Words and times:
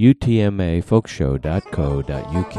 utmafolkshow.co.uk. 0.00 2.56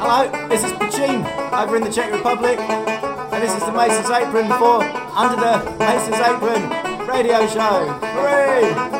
Hello, 0.00 0.48
this 0.48 0.64
is 0.64 0.72
Pachin 0.72 1.24
over 1.52 1.76
in 1.76 1.82
the 1.82 1.90
Czech 1.90 2.10
Republic, 2.12 2.58
and 2.60 3.42
this 3.42 3.52
is 3.52 3.60
the 3.64 3.72
Mason's 3.72 4.10
Apron 4.10 4.46
for 4.58 4.82
Under 5.16 5.36
the 5.36 5.58
Mason's 5.78 6.20
Apron 6.20 6.70
radio 7.08 7.46
show. 7.48 7.86
Hooray! 8.14 8.93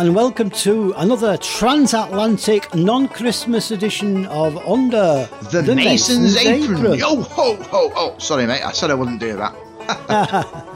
And 0.00 0.14
welcome 0.14 0.48
to 0.48 0.94
another 0.96 1.36
transatlantic 1.36 2.74
non-Christmas 2.74 3.70
edition 3.70 4.24
of 4.28 4.56
Under 4.66 5.28
The, 5.52 5.74
Mason's, 5.74 6.38
apron. 6.38 6.94
Yo 6.98 7.20
ho 7.20 7.56
ho 7.56 7.90
ho! 7.90 8.14
Sorry, 8.16 8.46
mate. 8.46 8.62
I 8.62 8.72
said 8.72 8.90
I 8.90 8.94
wouldn't 8.94 9.20
do 9.20 9.36
that. 9.36 9.54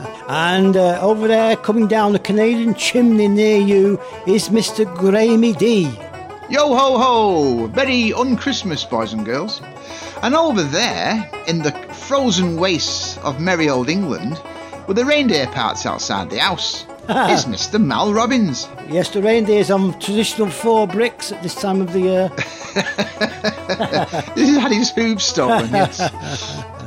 And 0.29 0.77
uh, 0.77 1.01
over 1.01 1.27
there, 1.27 1.57
coming 1.57 1.89
down 1.89 2.13
the 2.13 2.19
Canadian 2.19 2.75
chimney 2.75 3.29
near 3.29 3.59
you, 3.59 3.99
is 4.27 4.51
Mr. 4.51 4.85
Graemy 4.95 5.57
D. 5.57 5.85
Yo 6.51 6.75
ho 6.75 6.99
ho! 6.99 7.69
Merry 7.69 8.13
on 8.13 8.37
Christmas, 8.37 8.85
boys 8.85 9.15
and 9.15 9.25
girls. 9.25 9.63
And 10.23 10.35
over 10.35 10.63
there, 10.63 11.31
in 11.47 11.63
the 11.63 11.73
frozen 11.95 12.59
wastes 12.59 13.17
of 13.19 13.41
merry 13.41 13.71
old 13.71 13.89
England, 13.89 14.39
with 14.87 14.99
the 14.99 15.05
reindeer 15.07 15.47
parts 15.47 15.87
outside 15.87 16.29
the 16.29 16.41
house, 16.41 16.85
is 17.09 17.45
Mr. 17.45 17.81
Mal 17.83 18.13
Robbins. 18.13 18.69
Yes, 18.89 19.11
the 19.11 19.23
reindeer's 19.23 19.71
on 19.71 19.99
traditional 20.01 20.49
four 20.49 20.87
bricks 20.87 21.33
at 21.33 21.43
this 21.43 21.55
time 21.55 21.81
of 21.81 21.93
the 21.93 22.01
year. 22.01 22.29
He's 24.35 24.57
had 24.57 24.73
his 24.73 24.91
hooves 24.91 25.25
stolen, 25.25 25.71
yes. 25.71 26.01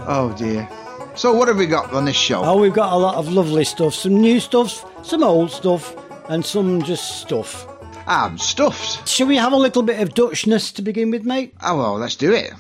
oh 0.08 0.34
dear. 0.38 0.68
So 1.16 1.34
what 1.34 1.48
have 1.48 1.58
we 1.58 1.66
got 1.66 1.92
on 1.94 2.06
this 2.06 2.16
show? 2.16 2.44
Oh, 2.44 2.58
we've 2.60 2.74
got 2.74 2.94
a 2.94 2.98
lot 2.98 3.16
of 3.16 3.32
lovely 3.32 3.64
stuff. 3.64 3.94
Some 3.94 4.20
new 4.22 4.40
stuff, 4.40 4.86
some 5.06 5.24
old 5.24 5.52
stuff, 5.52 5.96
and 6.30 6.46
some 6.46 6.82
just 6.84 7.22
stuff. 7.22 7.68
I'm 8.06 8.38
stuffed. 8.38 9.08
Shall 9.08 9.28
we 9.28 9.36
have 9.36 9.52
a 9.52 9.58
little 9.58 9.84
bit 9.84 10.00
of 10.00 10.14
Dutchness 10.14 10.74
to 10.76 10.82
begin 10.82 11.12
with, 11.12 11.26
mate? 11.26 11.54
Oh 11.62 11.78
well, 11.78 11.96
let's 11.98 12.16
do 12.16 12.32
it. 12.34 12.54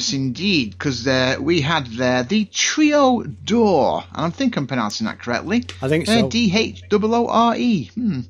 Goodness 0.00 0.14
indeed, 0.14 0.70
because 0.70 1.06
uh, 1.06 1.36
we 1.40 1.60
had 1.60 1.86
there 1.88 2.22
the 2.22 2.46
Trio 2.46 3.22
Dhoore, 3.22 4.02
and 4.14 4.24
I 4.26 4.30
think 4.30 4.56
I'm 4.56 4.66
pronouncing 4.66 5.06
that 5.06 5.18
correctly. 5.18 5.64
I 5.82 5.88
think 5.88 6.08
Uh, 6.08 6.20
so. 6.20 6.28
D 6.30 6.50
H 6.56 6.82
O 6.90 6.98
O 7.02 7.26
R 7.28 7.54
E. 7.56 7.84
Hmm. 7.94 8.20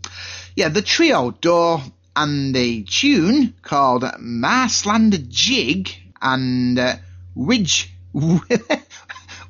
Yeah, 0.56 0.68
the 0.68 0.82
Trio 0.82 1.30
Dhoore 1.30 1.80
and 2.16 2.56
a 2.56 2.82
tune 2.82 3.54
called 3.62 4.02
Marslander 4.02 5.28
Jig 5.28 5.90
and 6.20 6.76
uh, 6.76 6.96
Widge. 7.36 7.86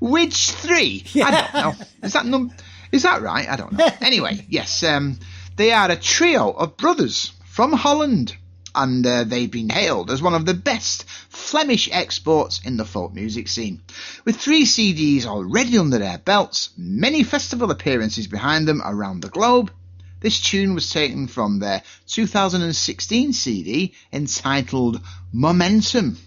Widge 0.03 0.51
3. 0.61 1.05
I 1.25 1.31
don't 1.31 1.55
know. 1.55 1.75
Is 2.03 2.13
that 2.13 2.27
num- 2.27 2.53
Is 2.93 3.05
that 3.05 3.23
right? 3.23 3.49
I 3.49 3.57
don't 3.57 3.73
know. 3.73 3.89
anyway, 4.03 4.45
yes, 4.51 4.83
um, 4.83 5.19
they 5.57 5.73
are 5.73 5.91
a 5.91 5.97
trio 5.97 6.51
of 6.51 6.77
brothers 6.77 7.33
from 7.47 7.73
Holland, 7.73 8.37
and 8.75 9.07
uh, 9.07 9.25
they've 9.25 9.51
been 9.51 9.69
hailed 9.69 10.11
as 10.11 10.23
one 10.23 10.35
of 10.35 10.47
the 10.47 10.55
best 10.55 11.05
Flemish 11.29 11.89
exports 11.93 12.61
in 12.65 12.77
the 12.77 12.85
folk 12.85 13.15
music 13.15 13.49
scene. 13.49 13.83
With 14.25 14.37
three 14.37 14.65
CDs 14.65 15.27
already 15.27 15.79
under 15.79 15.99
their 15.99 16.19
belts, 16.19 16.71
many 16.77 17.23
festival 17.23 17.71
appearances 17.71 18.27
behind 18.27 18.69
them 18.69 18.83
around 18.85 19.23
the 19.23 19.29
globe, 19.29 19.73
this 20.21 20.41
tune 20.41 20.75
was 20.75 20.91
taken 20.91 21.29
from 21.29 21.59
their 21.59 21.83
2016 22.07 23.33
CD 23.33 23.95
entitled 24.13 25.01
Momentum. 25.33 26.19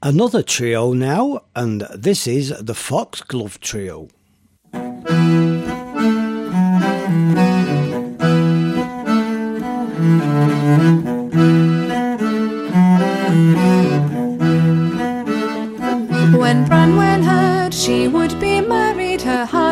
Another 0.00 0.42
trio 0.42 0.92
now, 0.92 1.40
and 1.56 1.80
this 1.94 2.28
is 2.28 2.50
the 2.60 2.74
Foxglove 2.74 3.58
Trio. 3.58 4.08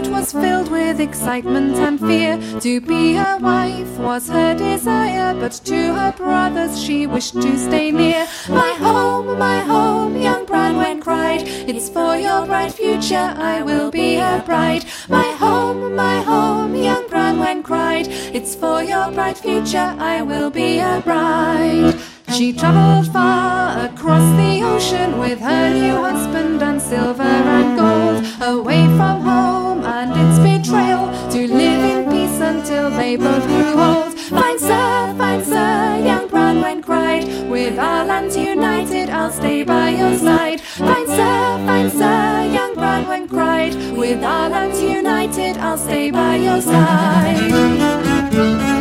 Heart 0.07 0.21
was 0.21 0.33
filled 0.33 0.71
with 0.71 1.01
excitement 1.01 1.77
and 1.77 1.99
fear. 2.01 2.39
To 2.61 2.81
be 2.81 3.15
her 3.15 3.39
wife 3.39 3.99
was 3.99 4.29
her 4.29 4.55
desire, 4.55 5.35
but 5.35 5.53
to 5.65 5.95
her 5.95 6.13
brothers 6.13 6.81
she 6.83 7.07
wished 7.07 7.35
to 7.35 7.57
stay 7.59 7.91
near. 7.91 8.27
My 8.49 8.73
home, 8.79 9.39
my 9.39 9.61
home, 9.61 10.17
young 10.17 10.47
Branwen 10.47 11.01
cried, 11.01 11.43
it's 11.45 11.89
for 11.89 12.17
your 12.17 12.47
bright 12.47 12.73
future 12.73 13.35
I 13.37 13.63
will 13.63 13.91
be 13.91 14.17
her 14.17 14.43
bride. 14.45 14.85
My 15.09 15.31
home, 15.39 15.95
my 15.95 16.23
home, 16.23 16.75
young 16.75 17.05
Branwen 17.09 17.63
cried, 17.63 18.07
it's 18.09 18.55
for 18.55 18.83
your 18.83 19.11
bright 19.13 19.39
future 19.39 19.95
I 19.99 20.23
will 20.23 20.51
be 20.51 20.79
her 20.79 21.01
bride. 21.01 21.99
She 22.37 22.53
travelled 22.53 23.13
far 23.13 23.87
across 23.87 24.27
the 24.37 24.63
ocean 24.63 25.19
with 25.19 25.39
her 25.41 25.73
new 25.73 25.97
husband 25.97 26.63
and 26.63 26.83
silver 26.83 27.23
and 27.23 27.79
gold, 27.79 28.25
away 28.43 28.85
from 28.99 29.21
home 29.23 29.66
and 30.13 30.23
its 30.23 30.39
betrayal, 30.39 31.07
to 31.31 31.53
live 31.53 31.83
in 31.93 32.11
peace 32.11 32.41
until 32.41 32.91
they 32.91 33.17
both 33.17 33.47
grew 33.47 33.81
old. 33.81 34.19
Fine 34.19 34.59
sir, 34.59 35.15
fine 35.19 35.45
sir, 35.45 36.03
young 36.05 36.29
Branwen 36.29 36.83
cried, 36.83 37.25
with 37.49 37.79
our 37.79 38.05
lands 38.05 38.37
united 38.37 39.11
I'll 39.11 39.31
stay 39.31 39.63
by 39.63 39.91
your 39.91 40.17
side. 40.19 40.61
Fine 40.61 41.07
sir, 41.07 41.59
fine 41.67 41.91
sir, 41.91 42.51
young 42.53 42.75
Branwen 42.75 43.29
cried, 43.29 43.75
with 43.97 44.23
our 44.23 44.49
lands 44.49 44.81
united 44.81 45.57
I'll 45.59 45.79
stay 45.79 46.11
by 46.11 46.37
your 46.37 46.61
side. 46.61 48.76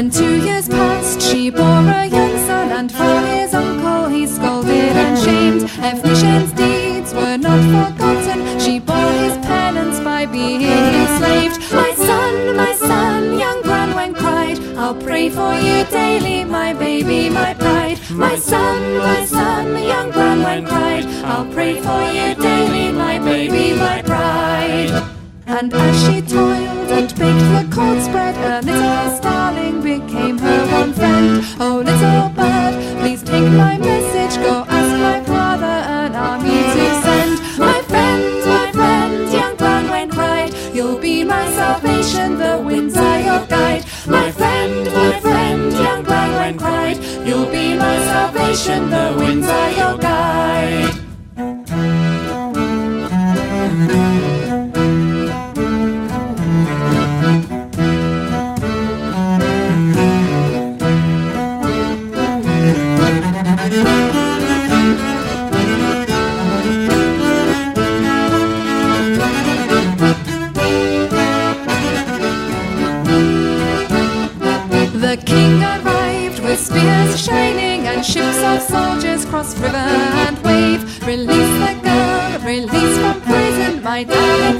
When 0.00 0.10
two 0.10 0.42
years 0.42 0.66
passed, 0.66 1.20
she 1.20 1.50
bore 1.50 1.62
a 1.62 2.06
young 2.06 2.34
son, 2.46 2.72
and 2.72 2.90
for 2.90 3.20
his 3.20 3.52
uncle 3.52 4.08
he 4.08 4.26
scolded 4.26 4.96
and 4.96 5.18
shamed. 5.18 5.64
Efnisien's 5.88 6.52
deeds 6.54 7.12
were 7.12 7.36
not 7.36 7.60
forgotten. 7.74 8.58
She 8.58 8.78
bore 8.78 9.12
his 9.24 9.36
penance 9.44 10.00
by 10.00 10.24
being 10.24 10.62
enslaved. 10.62 11.60
My 11.74 11.92
son, 11.92 12.56
my 12.56 12.72
son, 12.76 13.38
young 13.38 13.60
Branwen 13.62 14.16
cried, 14.16 14.58
I'll 14.78 14.94
pray 14.94 15.28
for 15.28 15.52
you 15.52 15.84
daily, 15.84 16.44
my 16.44 16.72
baby, 16.72 17.28
my 17.28 17.52
pride. 17.52 17.98
My 18.10 18.36
son, 18.36 18.96
my 18.96 19.26
son, 19.26 19.84
young 19.84 20.10
Branwen 20.12 20.66
cried, 20.66 21.04
I'll 21.26 21.52
pray 21.52 21.74
for 21.74 22.00
you 22.16 22.34
daily, 22.36 22.90
my 22.90 23.18
baby, 23.18 23.78
my 23.78 24.00
pride. 24.00 24.92
And 25.46 25.74
as 25.74 25.94
she 26.04 26.22
toiled 26.22 26.90
and 26.90 27.08
baked 27.18 27.48
the 27.52 27.68
cold 27.70 28.00
spread, 28.00 28.34
a 28.36 28.64
little 28.64 29.16
starling 29.18 29.39
salvation, 48.54 48.90
the 48.90 49.14
winds 49.16 49.46
are 49.46 49.70
your 49.70 49.98
guide. 49.98 50.96
The 74.92 75.16
king 75.26 75.62
arrived 75.62 76.40
with 76.40 76.60
spears 76.60 77.20
shining 77.24 77.59
and 78.00 78.06
ships 78.06 78.42
of 78.42 78.62
soldiers 78.62 79.26
crossed 79.26 79.58
river 79.58 79.76
and 79.76 80.38
wave. 80.42 81.06
Release 81.06 81.52
the 81.64 81.80
girl, 81.82 82.38
release 82.46 82.96
from 82.98 83.20
prison, 83.20 83.82
my 83.82 84.04
darling 84.04 84.59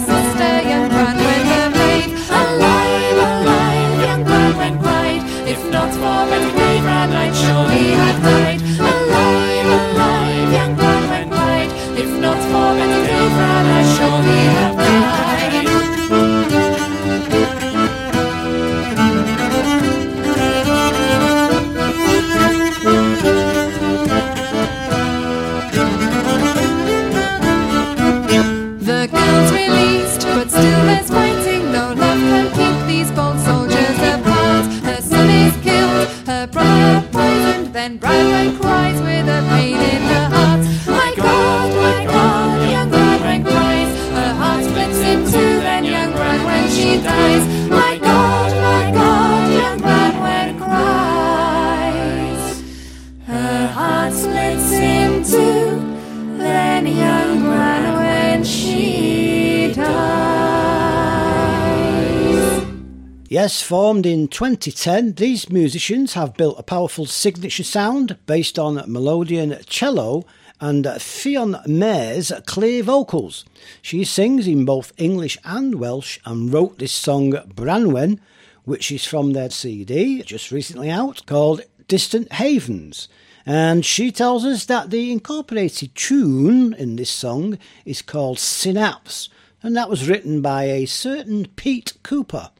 Formed 63.70 64.04
in 64.04 64.26
2010, 64.26 65.12
these 65.12 65.48
musicians 65.48 66.14
have 66.14 66.36
built 66.36 66.58
a 66.58 66.64
powerful 66.64 67.06
signature 67.06 67.62
sound 67.62 68.18
based 68.26 68.58
on 68.58 68.78
melodeon 68.78 69.64
cello 69.64 70.24
and 70.60 70.84
Fionn 71.00 71.56
May's 71.68 72.32
clear 72.46 72.82
vocals. 72.82 73.44
She 73.80 74.02
sings 74.02 74.48
in 74.48 74.64
both 74.64 74.92
English 74.96 75.38
and 75.44 75.76
Welsh 75.76 76.18
and 76.24 76.52
wrote 76.52 76.80
this 76.80 76.90
song 76.90 77.30
Branwen, 77.30 78.18
which 78.64 78.90
is 78.90 79.04
from 79.04 79.34
their 79.34 79.50
CD 79.50 80.24
just 80.24 80.50
recently 80.50 80.90
out 80.90 81.24
called 81.26 81.60
Distant 81.86 82.32
Havens. 82.32 83.06
And 83.46 83.86
she 83.86 84.10
tells 84.10 84.44
us 84.44 84.64
that 84.64 84.90
the 84.90 85.12
incorporated 85.12 85.94
tune 85.94 86.74
in 86.74 86.96
this 86.96 87.10
song 87.10 87.56
is 87.84 88.02
called 88.02 88.40
Synapse, 88.40 89.28
and 89.62 89.76
that 89.76 89.88
was 89.88 90.08
written 90.08 90.42
by 90.42 90.64
a 90.64 90.86
certain 90.86 91.46
Pete 91.54 91.92
Cooper. 92.02 92.50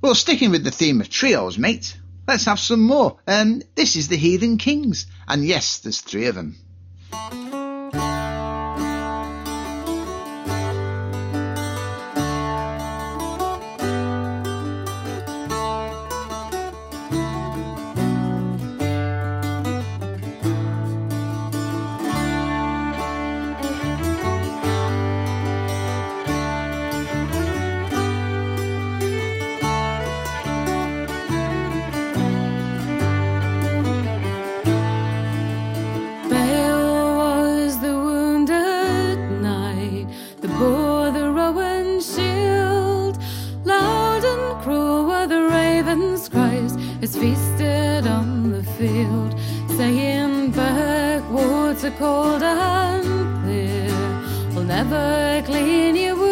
Well, 0.00 0.14
sticking 0.14 0.50
with 0.50 0.62
the 0.62 0.70
theme 0.70 1.00
of 1.00 1.10
trios, 1.10 1.58
mate, 1.58 1.96
let's 2.26 2.44
have 2.44 2.60
some 2.60 2.82
more. 2.82 3.18
Um, 3.26 3.62
this 3.74 3.96
is 3.96 4.06
the 4.06 4.16
Heathen 4.16 4.56
Kings, 4.56 5.06
and 5.26 5.44
yes, 5.44 5.80
there's 5.80 6.00
three 6.00 6.26
of 6.26 6.36
them. 6.36 6.56
was 47.08 47.22
feasted 47.22 48.06
on 48.06 48.50
the 48.50 48.62
field, 48.62 49.34
saying 49.76 50.50
back 50.50 51.22
are 51.84 51.90
cold 51.98 52.42
and 52.42 53.44
clear. 53.44 53.88
We'll 54.54 54.64
never 54.64 55.42
clean 55.46 55.96
you. 55.96 56.27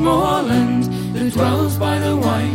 moorland 0.00 0.86
who 1.14 1.30
dwells 1.30 1.76
by 1.76 1.98
the 1.98 2.16
wine. 2.16 2.49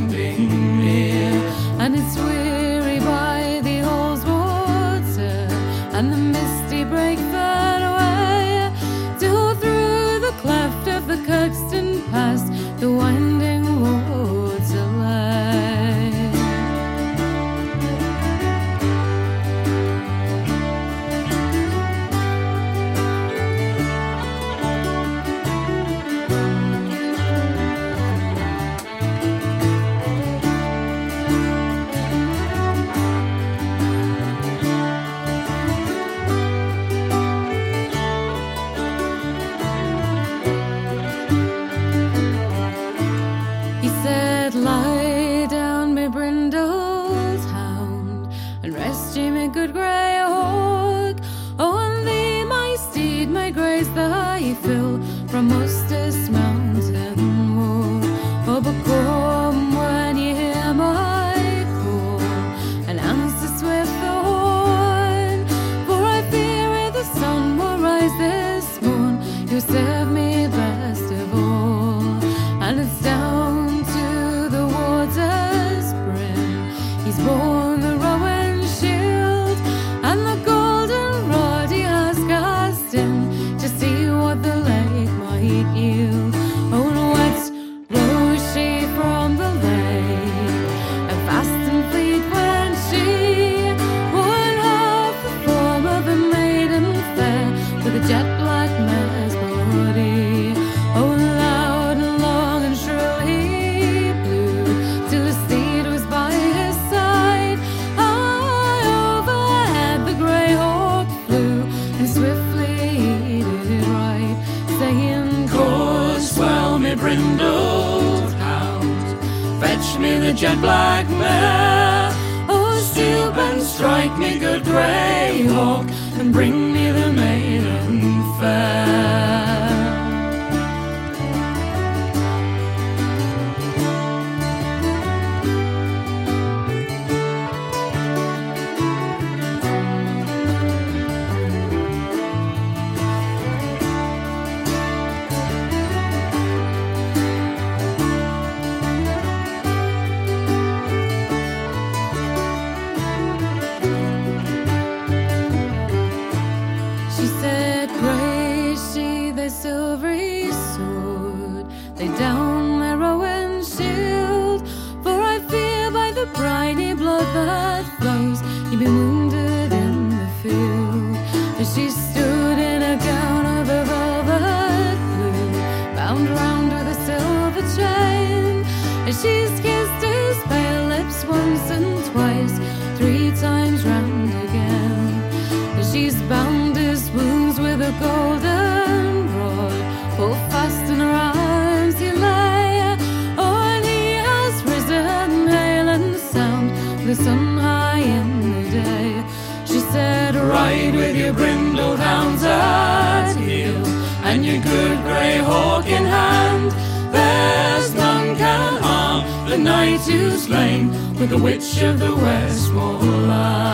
The 211.30 211.38
witch 211.38 211.82
of 211.82 212.00
the 212.00 212.16
Westmoreland. 212.16 213.65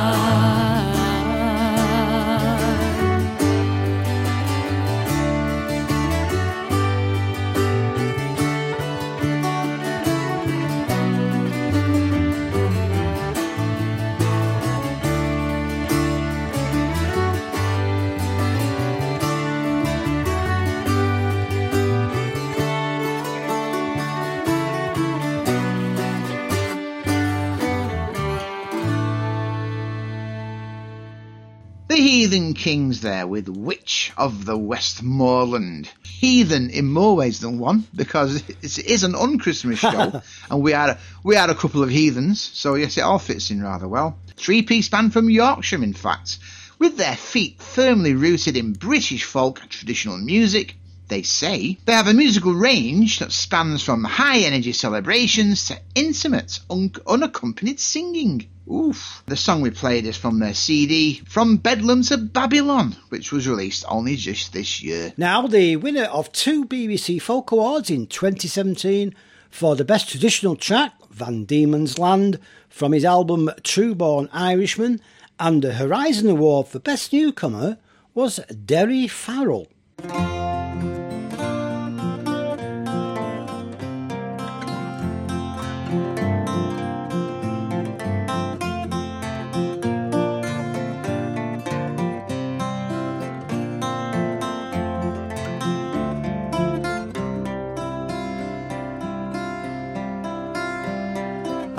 With 33.32 33.48
Witch 33.48 34.12
of 34.18 34.44
the 34.44 34.58
Westmoreland. 34.58 35.90
Heathen 36.04 36.70
in 36.70 36.92
more 36.92 37.16
ways 37.16 37.40
than 37.40 37.60
one 37.60 37.88
because 37.96 38.44
it 38.50 38.78
is 38.78 39.06
an 39.06 39.16
un-Christmas 39.16 39.80
show 39.80 40.22
and 40.50 40.62
we 40.62 40.74
are 40.74 40.98
we 41.24 41.38
are 41.38 41.50
a 41.50 41.56
couple 41.56 41.82
of 41.82 41.90
heathens, 41.90 42.42
so 42.42 42.76
yes, 42.76 42.98
it 42.98 43.02
all 43.02 43.20
fits 43.20 43.50
in 43.50 43.64
rather 43.64 43.88
well. 43.88 44.18
Three-piece 44.36 44.90
band 44.90 45.14
from 45.14 45.30
Yorkshire, 45.30 45.82
in 45.82 45.94
fact, 45.94 46.40
with 46.78 46.98
their 46.98 47.16
feet 47.16 47.62
firmly 47.62 48.16
rooted 48.16 48.58
in 48.58 48.74
British 48.74 49.24
folk 49.24 49.62
and 49.62 49.70
traditional 49.70 50.18
music. 50.18 50.76
They 51.08 51.24
say 51.24 51.78
they 51.86 51.94
have 51.94 52.10
a 52.10 52.14
musical 52.14 52.54
range 52.54 53.20
that 53.20 53.32
spans 53.32 53.82
from 53.82 54.04
high 54.04 54.40
energy 54.40 54.74
celebrations 54.74 55.68
to 55.68 55.80
intimate, 55.96 56.60
un- 56.70 56.92
unaccompanied 57.08 57.80
singing. 57.80 58.50
Oof. 58.72 59.22
The 59.26 59.36
song 59.36 59.62
we 59.62 59.70
played 59.70 60.06
is 60.06 60.16
from 60.16 60.40
their 60.40 60.54
CD, 60.54 61.22
From 61.28 61.58
Bedlam 61.58 62.04
to 62.04 62.18
Babylon, 62.18 62.96
which 63.10 63.32
was 63.32 63.48
released 63.48 63.84
only 63.90 64.16
just 64.16 64.54
this 64.54 64.82
year. 64.82 65.14
Now, 65.18 65.46
the 65.46 65.76
winner 65.76 66.06
of 66.06 66.32
two 66.32 66.66
BBC 66.66 67.22
Folk 67.22 67.52
Awards 67.52 67.90
in 67.90 68.08
2017 68.08 69.14
for 69.50 69.76
the 69.76 69.84
Best 69.84 70.10
Traditional 70.10 70.56
Track, 70.56 70.94
Van 71.10 71.44
Diemen's 71.44 72.00
Land, 72.00 72.40
from 72.70 72.94
his 72.94 73.04
album 73.04 73.50
Trueborn 73.62 74.30
Irishman, 74.32 75.02
and 75.38 75.62
the 75.62 75.74
Horizon 75.74 76.30
Award 76.30 76.70
for 76.70 76.80
Best 76.80 77.12
Newcomer 77.12 77.78
was 78.14 78.40
Daoirí 78.50 79.10
Farrell. 79.10 79.68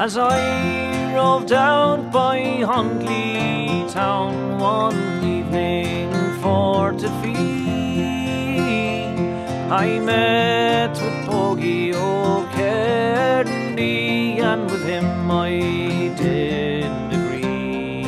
As 0.05 0.17
I 0.19 1.15
roved 1.15 1.53
out 1.53 2.11
by 2.11 2.41
Huntly 2.67 3.87
town 3.89 4.59
one 4.59 5.23
evening 5.23 6.11
for 6.41 6.91
to 6.91 7.09
feed, 7.23 7.37
I 9.71 10.01
met 10.01 11.01
with 11.01 11.27
Bogie 11.27 11.95
O'Kearney, 11.95 12.81
and 14.41 14.69
with 14.69 14.85
him 14.85 15.31
I 15.31 15.61
did 16.17 16.91
agree. 17.13 18.03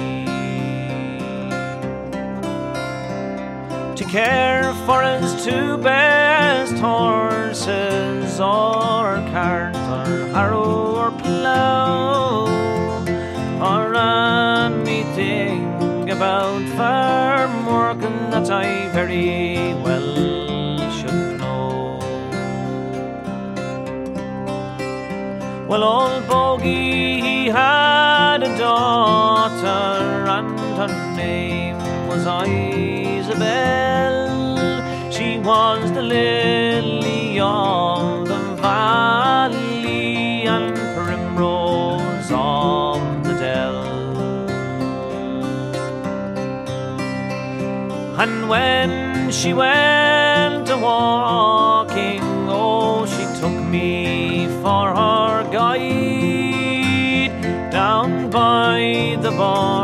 To 3.94 4.04
care 4.04 4.74
for 4.84 5.00
his 5.00 5.44
two 5.44 5.76
best 5.78 6.76
horses, 6.78 8.40
or 8.40 9.22
cart, 9.30 9.76
or 9.76 10.26
harrow, 10.34 10.83
about 16.24 16.64
farm 16.78 17.66
work 17.66 18.02
and 18.02 18.32
that 18.32 18.50
I 18.50 18.88
very 18.98 19.74
well 19.84 20.10
should 20.96 21.38
know. 21.38 21.98
Well, 25.68 25.84
old 25.84 26.26
Bogie, 26.26 27.20
he 27.20 27.48
had 27.48 28.42
a 28.42 28.56
daughter, 28.56 30.26
and 30.36 30.58
her 30.80 30.92
name 31.14 31.76
was 32.08 32.24
Isabel. 33.26 33.92
She 35.12 35.38
was 35.50 35.92
the 35.92 36.02
lily 36.02 37.38
of 37.38 37.83
And 48.16 48.48
when 48.48 49.32
she 49.32 49.52
went 49.52 50.70
a 50.70 50.76
walking, 50.78 52.22
oh, 52.48 53.04
she 53.06 53.24
took 53.40 53.52
me 53.52 54.46
for 54.62 54.94
her 54.94 55.42
guide 55.50 57.32
down 57.72 58.30
by 58.30 59.18
the 59.20 59.32
barn, 59.32 59.83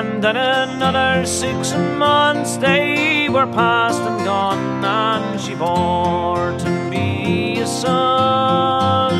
And 0.00 0.24
then 0.24 0.36
another 0.36 1.26
six 1.26 1.74
months 1.74 2.56
they 2.56 3.28
were 3.28 3.46
past 3.46 4.00
and 4.00 4.24
gone, 4.24 4.82
and 4.82 5.38
she 5.38 5.54
bore 5.54 6.56
to 6.56 6.70
me 6.88 7.60
a 7.60 7.66
son. 7.66 9.12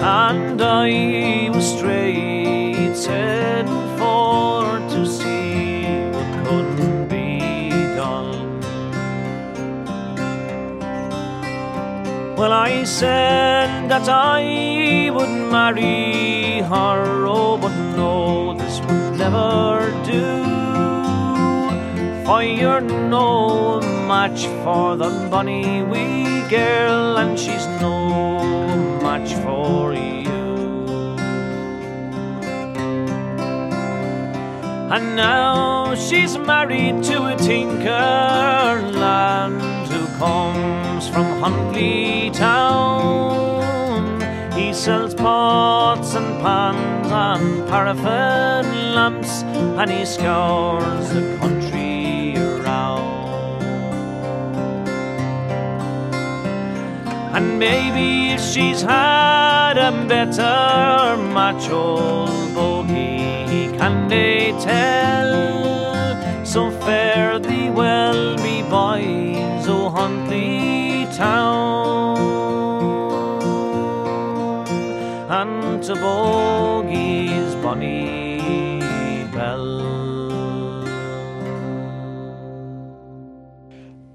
And 0.00 0.62
I 0.62 1.50
was 1.52 1.76
straight 1.76 2.96
set 2.96 3.66
for 3.98 4.78
to 4.88 5.04
see 5.04 5.84
what 6.14 6.28
couldn't 6.46 7.08
be 7.08 7.68
done. 7.94 8.60
Well, 12.36 12.54
I 12.54 12.84
said 12.84 13.90
that 13.90 14.08
I 14.08 15.10
would 15.12 15.52
marry 15.52 16.62
her, 16.62 17.26
oh, 17.26 17.58
but 17.58 17.76
no, 17.94 18.54
this 18.54 18.80
would 18.80 19.18
never 19.18 19.89
do. 20.10 20.26
For 22.24 22.42
you're 22.42 22.80
no 22.80 23.80
match 24.08 24.46
for 24.62 24.96
the 24.96 25.10
bonny 25.30 25.82
wee 25.82 26.42
girl, 26.48 27.18
and 27.18 27.38
she's 27.38 27.66
no 27.80 27.94
match 29.02 29.34
for 29.44 29.92
you. 29.94 30.10
And 34.94 35.14
now 35.14 35.94
she's 35.94 36.36
married 36.36 37.04
to 37.04 37.16
a 37.32 37.36
tinker 37.36 38.74
lad 39.02 39.52
who 39.90 40.02
comes 40.18 41.08
from 41.08 41.26
Huntly 41.40 42.30
town. 42.32 44.20
He 44.52 44.72
sells 44.72 45.14
pots 45.14 46.14
and 46.14 46.40
pans 46.42 47.10
and 47.10 47.68
paraffin 47.68 48.66
lamps, 48.96 49.19
and 49.80 49.90
he 49.90 50.04
scours 50.04 51.08
the 51.08 51.22
country 51.40 52.36
around. 52.36 53.62
And 57.34 57.58
maybe 57.58 58.34
if 58.34 58.42
she's 58.42 58.82
had 58.82 59.78
a 59.78 59.92
better 60.06 61.16
match, 61.32 61.70
old 61.70 62.54
bogey, 62.54 63.74
can 63.78 64.08
they 64.08 64.52
tell? 64.60 65.32
So 66.44 66.70
fare 66.82 67.38
thee 67.38 67.70
well, 67.70 68.36
me 68.44 68.62
boys, 68.76 69.66
o 69.66 69.88
Huntly 69.88 71.06
town, 71.16 72.18
and 75.40 75.82
to 75.84 75.94
bogies 75.94 77.54
bonny 77.62 78.19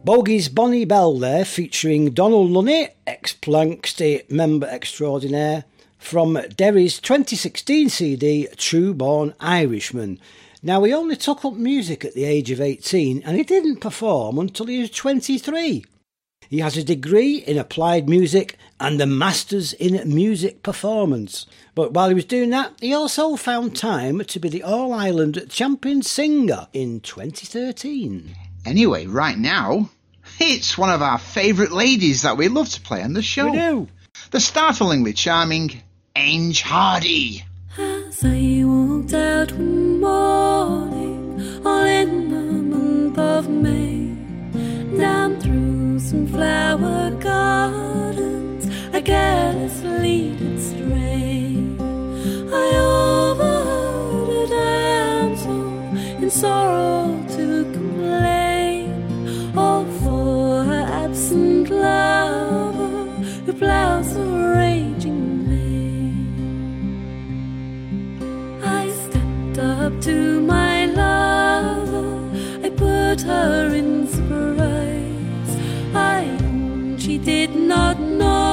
Bogie's 0.06 0.50
Bonnie 0.50 0.86
Belle 0.86 1.18
there, 1.18 1.44
featuring 1.44 2.14
Dónal 2.14 2.48
Lunny, 2.48 2.90
ex 3.08 3.34
Planxty 3.34 4.30
member 4.30 4.68
extraordinaire, 4.68 5.66
from 5.98 6.36
Daoirí's 6.36 7.00
2016 7.00 7.90
CD, 7.90 8.48
True 8.56 8.94
Born 8.94 9.34
Irishman. 9.40 10.20
Now, 10.62 10.84
he 10.84 10.94
only 10.94 11.16
took 11.16 11.44
up 11.44 11.56
music 11.56 12.06
at 12.06 12.14
the 12.14 12.24
age 12.24 12.52
of 12.52 12.62
18 12.62 13.24
and 13.24 13.36
he 13.36 13.42
didn't 13.42 13.78
perform 13.78 14.38
until 14.38 14.68
he 14.68 14.80
was 14.80 14.92
23. 14.92 15.84
He 16.50 16.60
has 16.60 16.78
a 16.78 16.84
degree 16.84 17.38
in 17.38 17.58
applied 17.58 18.08
music 18.08 18.60
and 18.80 19.02
a 19.02 19.08
master's 19.08 19.74
in 19.74 20.14
music 20.14 20.62
performance. 20.62 21.48
But 21.74 21.94
while 21.94 22.10
he 22.10 22.14
was 22.14 22.26
doing 22.26 22.52
that, 22.52 22.74
he 22.80 22.94
also 22.94 23.36
found 23.38 23.76
time 23.76 24.24
to 24.24 24.40
be 24.40 24.50
the 24.50 24.62
All 24.62 24.94
Ireland 24.94 25.48
champion 25.50 26.04
singer 26.04 26.68
in 26.74 27.00
2013. 27.00 28.36
Anyway, 28.68 29.06
right 29.06 29.38
now, 29.38 29.92
it's 30.40 30.78
one 30.78 30.90
of 30.90 31.02
our 31.02 31.18
favourite 31.18 31.72
ladies 31.72 32.24
that 32.24 32.38
we 32.38 32.48
love 32.48 32.70
to 32.70 32.82
play 32.82 33.02
on 33.02 33.14
the 33.14 33.22
show. 33.22 33.52
We 33.52 33.58
do. 33.58 33.88
The 34.32 34.40
startlingly 34.40 35.14
charming 35.14 35.82
Ange 36.16 36.62
Hardy. 36.62 37.46
As 37.78 38.24
I 38.24 38.64
walked 38.64 39.14
out 39.14 39.52
one 39.52 40.00
morning, 40.00 41.66
all 41.66 41.84
in 41.84 42.30
the 42.30 42.76
month 42.76 43.18
of 43.18 43.50
May, 43.50 44.16
down 44.98 45.40
through 45.42 46.00
some 46.00 46.28
flower 46.28 47.12
gardens, 47.12 48.70
I 48.94 49.02
carelessly 49.02 50.36
did 50.38 50.62
stray. 50.62 51.58
I 52.54 52.78
overheard 52.78 54.30
a 54.30 54.48
damsel 54.48 56.24
in 56.24 56.30
sorrow 56.30 57.25
absent 61.26 61.70
lover 61.72 63.06
who 63.46 63.54
plows 63.54 64.16
a 64.16 64.26
raging 64.56 65.50
lane. 65.50 66.30
I 68.64 68.90
stepped 68.92 69.58
up 69.58 70.02
to 70.02 70.40
my 70.42 70.86
lover, 70.86 72.30
I 72.64 72.70
put 72.70 73.22
her 73.22 73.74
in 73.74 74.08
surprise. 74.08 75.58
I 75.96 76.28
she 77.00 77.18
did 77.18 77.56
not 77.56 78.00
know 78.00 78.45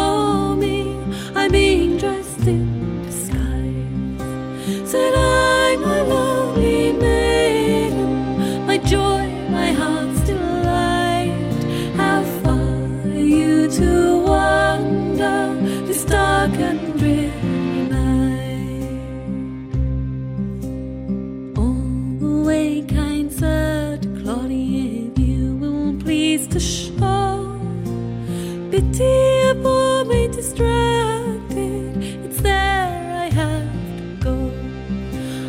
distracted. 30.42 31.96
It's 32.24 32.40
there 32.40 33.12
I 33.24 33.28
have 33.30 33.72
to 33.98 34.16
go. 34.20 34.36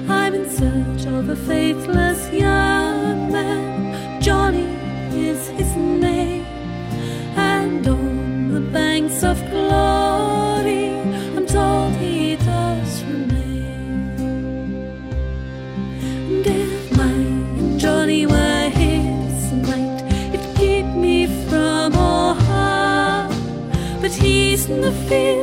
I'm 0.07 0.33
in 0.33 0.49
search 0.49 1.05
of 1.07 1.29
a 1.29 1.35
faithless 1.35 2.31
young 2.31 3.31
man. 3.31 4.21
Johnny 4.21 4.69
is 5.27 5.49
his 5.49 5.75
name, 5.75 6.45
and 7.35 7.87
on 7.87 8.53
the 8.53 8.61
banks 8.61 9.23
of 9.23 9.37
glory, 9.49 10.02
he's 25.13 25.42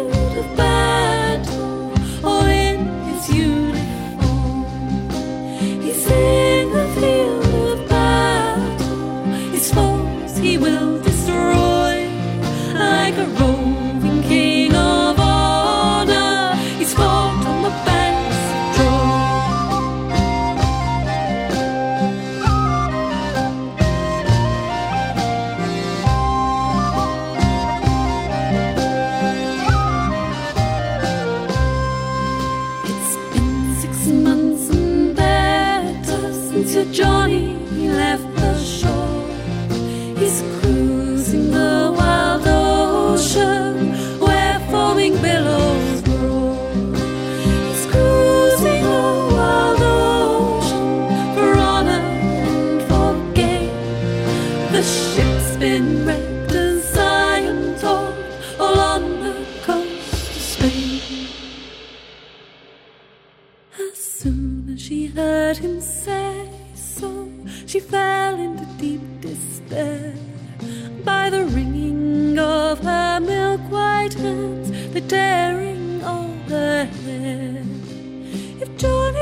Johnny 78.81 79.20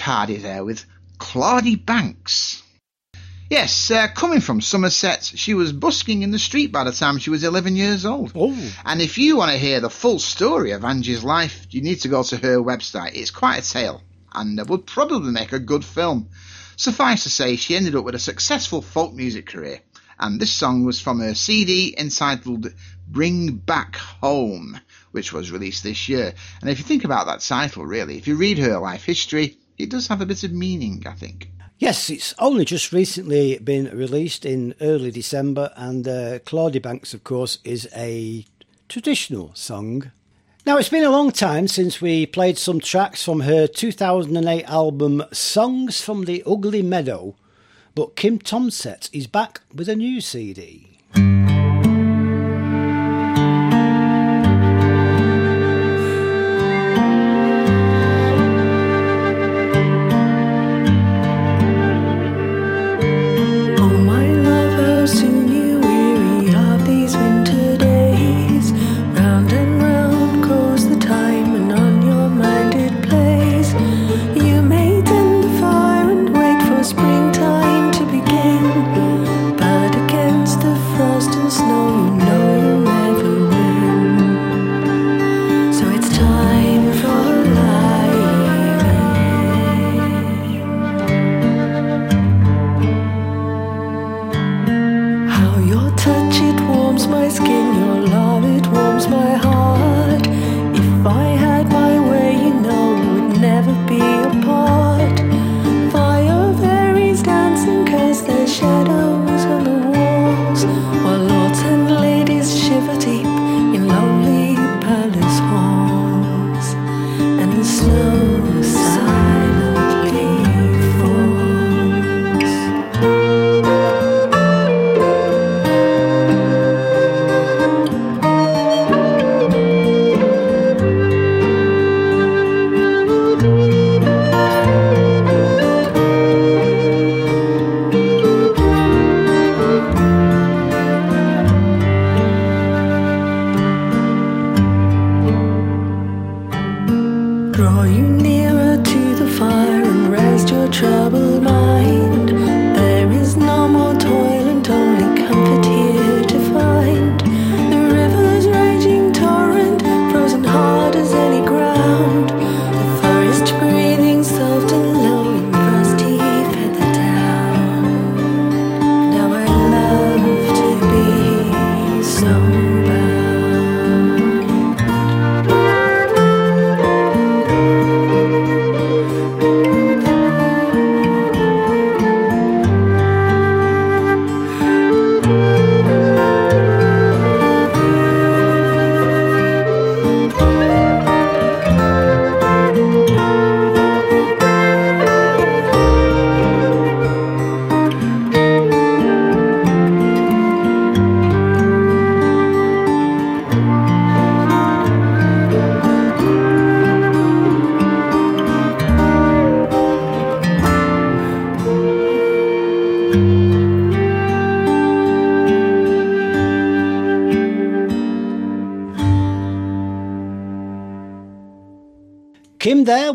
Hardy 0.00 0.36
there 0.36 0.64
with 0.64 0.84
Claudy 1.18 1.76
Banks. 1.76 2.62
Yes, 3.48 3.92
uh, 3.92 4.08
coming 4.08 4.40
from 4.40 4.60
Somerset, 4.60 5.22
she 5.22 5.54
was 5.54 5.72
busking 5.72 6.22
in 6.22 6.32
the 6.32 6.38
street 6.38 6.72
by 6.72 6.82
the 6.82 6.90
time 6.90 7.18
she 7.18 7.30
was 7.30 7.44
11 7.44 7.76
years 7.76 8.04
old. 8.04 8.32
Oh. 8.34 8.74
And 8.84 9.00
if 9.00 9.18
you 9.18 9.36
want 9.36 9.52
to 9.52 9.58
hear 9.58 9.78
the 9.78 9.88
full 9.88 10.18
story 10.18 10.72
of 10.72 10.84
Angie's 10.84 11.22
life, 11.22 11.64
you 11.70 11.80
need 11.80 12.00
to 12.00 12.08
go 12.08 12.24
to 12.24 12.36
her 12.38 12.56
website. 12.56 13.14
It's 13.14 13.30
quite 13.30 13.58
a 13.58 13.70
tale, 13.70 14.02
and 14.32 14.58
it 14.58 14.66
would 14.66 14.84
probably 14.84 15.30
make 15.30 15.52
a 15.52 15.60
good 15.60 15.84
film. 15.84 16.28
Suffice 16.74 17.22
to 17.22 17.30
say, 17.30 17.54
she 17.54 17.76
ended 17.76 17.94
up 17.94 18.04
with 18.04 18.16
a 18.16 18.18
successful 18.18 18.82
folk 18.82 19.14
music 19.14 19.46
career, 19.46 19.80
and 20.18 20.40
this 20.40 20.52
song 20.52 20.84
was 20.84 21.00
from 21.00 21.20
her 21.20 21.34
CD 21.34 21.94
entitled 21.96 22.74
Bring 23.06 23.58
Back 23.58 23.94
Home, 24.22 24.80
which 25.12 25.32
was 25.32 25.52
released 25.52 25.84
this 25.84 26.08
year. 26.08 26.34
And 26.60 26.68
if 26.68 26.78
you 26.78 26.84
think 26.84 27.04
about 27.04 27.26
that 27.26 27.40
title, 27.40 27.86
really, 27.86 28.18
if 28.18 28.26
you 28.26 28.34
read 28.34 28.58
her 28.58 28.78
life 28.78 29.04
history, 29.04 29.56
it 29.78 29.90
does 29.90 30.08
have 30.08 30.20
a 30.20 30.26
bit 30.26 30.44
of 30.44 30.52
meaning, 30.52 31.04
I 31.06 31.12
think. 31.12 31.50
Yes, 31.78 32.08
it's 32.08 32.34
only 32.38 32.64
just 32.64 32.90
recently 32.92 33.58
been 33.58 33.90
released 33.96 34.46
in 34.46 34.74
early 34.80 35.10
December, 35.10 35.72
and 35.76 36.08
uh, 36.08 36.38
Claudy 36.40 36.78
Banks, 36.78 37.12
of 37.12 37.22
course, 37.22 37.58
is 37.64 37.86
a 37.94 38.46
traditional 38.88 39.50
song. 39.54 40.10
Now, 40.64 40.78
it's 40.78 40.88
been 40.88 41.04
a 41.04 41.10
long 41.10 41.30
time 41.32 41.68
since 41.68 42.00
we 42.00 42.24
played 42.24 42.56
some 42.56 42.80
tracks 42.80 43.22
from 43.22 43.40
her 43.40 43.66
2008 43.66 44.64
album 44.64 45.22
Songs 45.32 46.00
from 46.00 46.24
the 46.24 46.42
Ugly 46.46 46.82
Meadow, 46.82 47.36
but 47.94 48.16
Kim 48.16 48.38
Tomset 48.38 49.10
is 49.12 49.26
back 49.26 49.60
with 49.72 49.88
a 49.88 49.96
new 49.96 50.20
CD. 50.22 50.95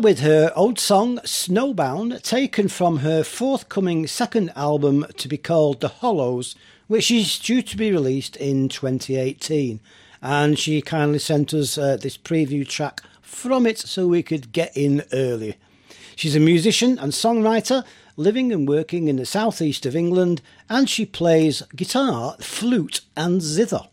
With 0.02 0.18
her 0.18 0.52
old 0.56 0.80
song 0.80 1.18
Snowbound, 1.18 2.22
taken 2.22 2.66
from 2.66 2.98
her 2.98 3.22
forthcoming 3.22 4.08
second 4.08 4.50
album 4.56 5.06
to 5.16 5.28
be 5.28 5.38
called 5.38 5.80
The 5.80 5.88
Hollows, 5.88 6.56
which 6.88 7.10
is 7.10 7.38
due 7.38 7.62
to 7.62 7.76
be 7.76 7.92
released 7.92 8.36
in 8.36 8.68
2018. 8.68 9.78
And 10.20 10.58
she 10.58 10.82
kindly 10.82 11.20
sent 11.20 11.54
us 11.54 11.78
uh, 11.78 11.96
this 11.96 12.18
preview 12.18 12.68
track 12.68 13.02
from 13.20 13.64
it 13.64 13.78
so 13.78 14.08
we 14.08 14.24
could 14.24 14.50
get 14.50 14.76
in 14.76 15.04
early. 15.12 15.56
She's 16.16 16.34
a 16.34 16.40
musician 16.40 16.98
and 16.98 17.12
songwriter 17.12 17.84
living 18.16 18.52
and 18.52 18.68
working 18.68 19.06
in 19.06 19.16
the 19.16 19.26
southeast 19.26 19.86
of 19.86 19.94
England, 19.94 20.42
and 20.68 20.90
she 20.90 21.06
plays 21.06 21.62
guitar, 21.76 22.36
flute, 22.40 23.02
and 23.16 23.40
zither. 23.40 23.88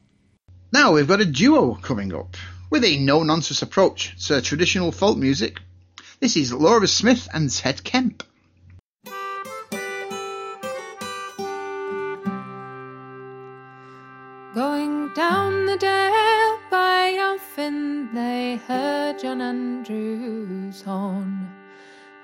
Now 0.71 0.93
we've 0.93 1.07
got 1.07 1.21
a 1.21 1.25
duo 1.25 1.75
coming 1.75 2.13
up 2.13 2.35
with 2.71 2.83
a 2.83 2.97
no 2.97 3.21
nonsense 3.21 3.61
approach 3.61 4.27
to 4.27 4.41
traditional 4.41 4.91
folk 4.91 5.17
music. 5.17 5.59
This 6.21 6.35
is 6.35 6.51
Laura 6.51 6.85
Smith 6.85 7.29
and 7.33 7.49
Ted 7.49 7.81
Kemp. 7.85 8.23
Going 14.53 15.13
down 15.13 15.65
the 15.65 15.77
dale 15.77 16.59
by 16.69 17.15
Elfin, 17.17 18.13
they 18.13 18.57
heard 18.67 19.19
John 19.19 19.39
Andrew's 19.39 20.81
horn. 20.81 21.47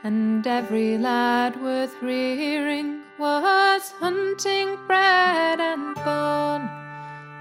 And 0.03 0.45
every 0.45 0.97
lad 0.97 1.55
worth 1.63 1.95
rearing 2.01 3.01
was 3.17 3.91
hunting 3.91 4.77
bread 4.87 5.61
and 5.61 5.95
bone. 5.95 6.67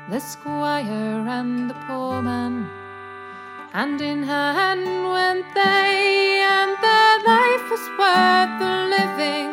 The 0.09 0.21
squire 0.21 1.27
and 1.29 1.69
the 1.69 1.75
poor 1.89 2.23
man, 2.23 2.71
hand 3.75 4.01
in 4.01 4.23
her 4.23 4.53
hand 4.53 4.87
went 5.13 5.47
they, 5.53 6.41
and 6.41 6.77
their 6.81 7.17
life 7.33 7.65
was 7.73 7.85
worth 7.99 8.53
the 8.63 8.75
living 8.97 9.51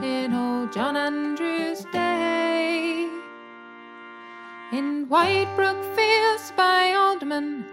in 0.00 0.32
old 0.32 0.72
John 0.72 0.96
Andrew's 0.96 1.84
day. 1.86 3.08
In 4.70 5.06
Whitebrook 5.08 5.80
Fields 5.96 6.52
by 6.56 6.92
Alderman, 6.92 7.64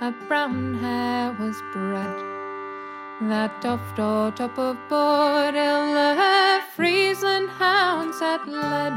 a 0.00 0.12
brown 0.28 0.78
hare 0.80 1.36
was 1.38 1.60
bred. 1.74 2.16
That 3.28 3.60
doffed 3.60 3.98
o'er 3.98 4.30
top 4.30 4.58
of 4.58 4.78
board 4.88 5.54
the 5.54 6.62
Friesland 6.74 7.50
hounds 7.50 8.18
had 8.20 8.48
led. 8.48 8.96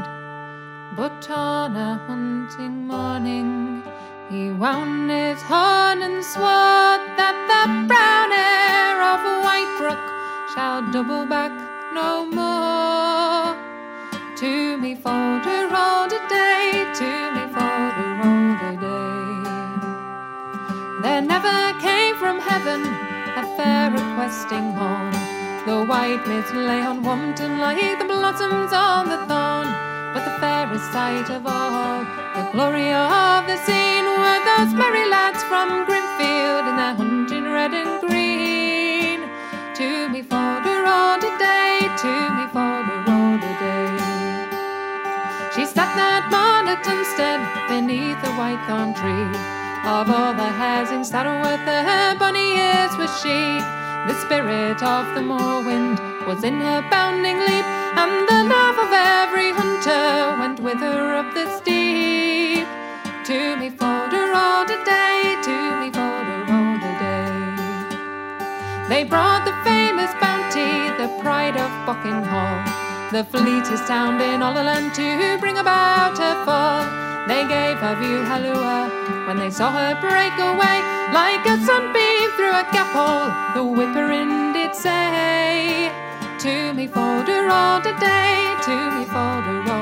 But 0.96 1.28
on 1.28 1.76
a 1.76 1.98
hunting 2.06 2.86
morning, 2.86 3.81
he 4.32 4.50
wound 4.50 5.10
his 5.10 5.42
horn 5.42 6.00
and 6.00 6.24
swore 6.24 6.96
that 7.20 7.36
the 7.52 7.62
brown 7.86 8.30
hare 8.32 9.00
of 9.12 9.20
Whitebrook 9.44 10.00
shall 10.54 10.80
double 10.90 11.26
back 11.26 11.52
no 11.92 12.24
more. 12.24 13.52
To 14.40 14.78
me 14.78 14.94
folder 14.94 15.68
all 15.76 16.08
the 16.08 16.20
day, 16.30 16.88
to 17.00 17.10
me 17.34 17.44
folder 17.52 18.10
all 18.24 18.56
the 18.64 18.72
day. 18.88 19.34
There 21.02 21.20
never 21.20 21.58
came 21.80 22.16
from 22.16 22.40
heaven 22.40 22.80
a 23.36 23.44
fair 23.58 23.90
requesting 23.90 24.72
horn. 24.72 25.12
The 25.66 25.84
white 25.84 26.26
mist 26.26 26.54
lay 26.54 26.80
on 26.80 27.02
Wompton 27.04 27.58
like 27.58 27.98
the 27.98 28.06
blossoms 28.06 28.72
on 28.72 29.10
the 29.10 29.18
thorn. 29.28 29.91
But 30.12 30.24
the 30.24 30.36
fairest 30.40 30.92
sight 30.92 31.30
of 31.30 31.46
all, 31.46 32.04
the 32.36 32.44
glory 32.52 32.92
of 32.92 33.46
the 33.46 33.56
scene, 33.64 34.04
were 34.04 34.40
those 34.44 34.74
merry 34.74 35.08
lads 35.08 35.42
from 35.44 35.86
Greenfield 35.86 36.68
in 36.68 36.76
their 36.76 36.94
hunting 36.94 37.44
red 37.44 37.72
and 37.72 38.00
green. 38.00 39.20
To 39.78 40.08
me 40.12 40.20
all 40.30 41.18
the 41.18 41.32
day, 41.38 41.88
to 42.04 42.12
me 42.36 42.44
all 42.52 43.36
the 43.40 43.52
day. 43.56 43.88
She 45.54 45.64
sat 45.64 45.90
that 45.96 46.28
morn 46.28 46.68
at 46.68 46.84
Tunstead 46.84 47.40
beneath 47.68 48.20
a 48.22 48.32
white 48.36 48.60
thorn 48.68 48.92
tree. 48.92 49.32
Of 49.88 50.10
all 50.10 50.34
the 50.34 50.50
hares 50.60 50.90
in 50.90 51.04
Saddleworth, 51.04 51.64
the 51.64 52.16
bonniest 52.20 52.98
was 52.98 53.10
she. 53.20 53.81
The 54.08 54.14
spirit 54.14 54.82
of 54.82 55.14
the 55.14 55.20
moorwind 55.20 56.00
was 56.26 56.42
in 56.42 56.60
her 56.60 56.82
bounding 56.90 57.38
leap, 57.38 57.64
and 58.02 58.28
the 58.28 58.42
love 58.54 58.76
of 58.78 58.92
every 58.92 59.52
hunter 59.52 60.36
went 60.40 60.58
with 60.58 60.78
her 60.78 61.14
up 61.14 61.32
the 61.34 61.46
steep. 61.58 62.66
To 63.26 63.56
me 63.56 63.70
folder 63.70 64.32
all 64.34 64.64
the 64.66 64.80
day, 64.84 65.38
to 65.46 65.56
me 65.80 65.92
folder 65.92 66.40
all 66.50 66.74
the 66.82 66.92
day. 66.98 67.30
They 68.88 69.04
brought 69.04 69.44
the 69.44 69.54
famous 69.62 70.12
bounty, 70.20 70.90
the 70.98 71.08
pride 71.22 71.56
of 71.56 71.70
Buckingham, 71.86 72.58
the 73.12 73.22
fleetest 73.22 73.88
hound 73.88 74.20
in 74.20 74.42
all 74.42 74.52
the 74.52 74.64
land 74.64 74.94
to 74.94 75.38
bring 75.38 75.58
about 75.58 76.18
her 76.18 76.44
fall. 76.44 77.11
They 77.28 77.46
gave 77.46 77.78
her 77.78 77.94
view 78.02 78.18
hallua 78.30 79.26
when 79.26 79.36
they 79.36 79.50
saw 79.50 79.70
her 79.70 79.94
break 80.00 80.34
away 80.38 80.78
like 81.12 81.46
a 81.46 81.56
sunbeam 81.64 82.30
through 82.36 82.50
a 82.50 82.66
gap 82.74 82.90
hole. 82.96 83.30
The 83.54 83.64
whipper-in 83.64 84.52
did 84.52 84.74
say, 84.74 85.90
To 86.40 86.72
me 86.74 86.88
folder 86.88 87.48
all 87.48 87.80
day, 87.80 88.56
to 88.66 88.74
me 88.96 89.04
folder 89.04 89.72
all 89.72 89.81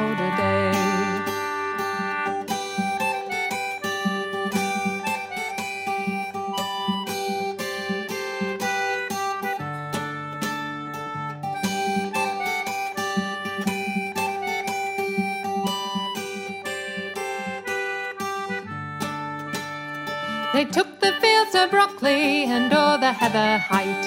They 20.61 20.67
took 20.67 21.01
the 21.01 21.13
fields 21.23 21.55
of 21.55 21.71
Brockley 21.71 22.45
and 22.45 22.71
o'er 22.71 22.99
the 22.99 23.15
heather 23.15 23.57
height. 23.57 24.03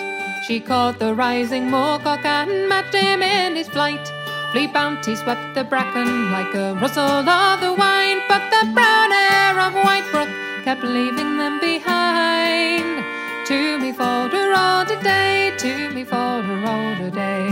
She 0.46 0.60
caught 0.60 1.00
the 1.00 1.16
rising 1.16 1.64
moorcock 1.64 2.24
and 2.24 2.70
met 2.70 2.94
him 2.94 3.24
in 3.24 3.56
his 3.56 3.68
flight. 3.68 4.06
Fleet 4.52 4.72
bounty 4.72 5.16
swept 5.16 5.56
the 5.56 5.64
bracken 5.64 6.32
like 6.32 6.54
a 6.54 6.76
rustle 6.76 7.28
of 7.28 7.60
the 7.60 7.74
wine, 7.74 8.22
but 8.30 8.44
the 8.52 8.72
brown 8.72 9.12
air 9.12 9.60
of 9.66 9.74
Whitebrook 9.74 10.30
kept 10.64 10.84
leaving 10.84 11.40
them 11.40 11.60
behind. 11.60 13.04
To 13.48 13.80
me 13.80 13.92
folder 13.92 14.54
all 14.56 14.86
the 14.86 14.98
day, 14.98 15.54
to 15.58 15.90
me 15.90 16.04
folder 16.04 16.60
all 16.68 16.94
the 17.04 17.10
day. 17.10 17.50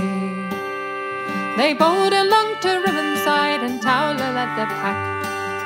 They 1.57 1.73
bowled 1.73 2.13
along 2.13 2.49
to 2.61 2.69
Riverside 2.85 3.63
and 3.63 3.81
Towler 3.81 4.31
led 4.37 4.51
the 4.59 4.67
pack 4.67 5.10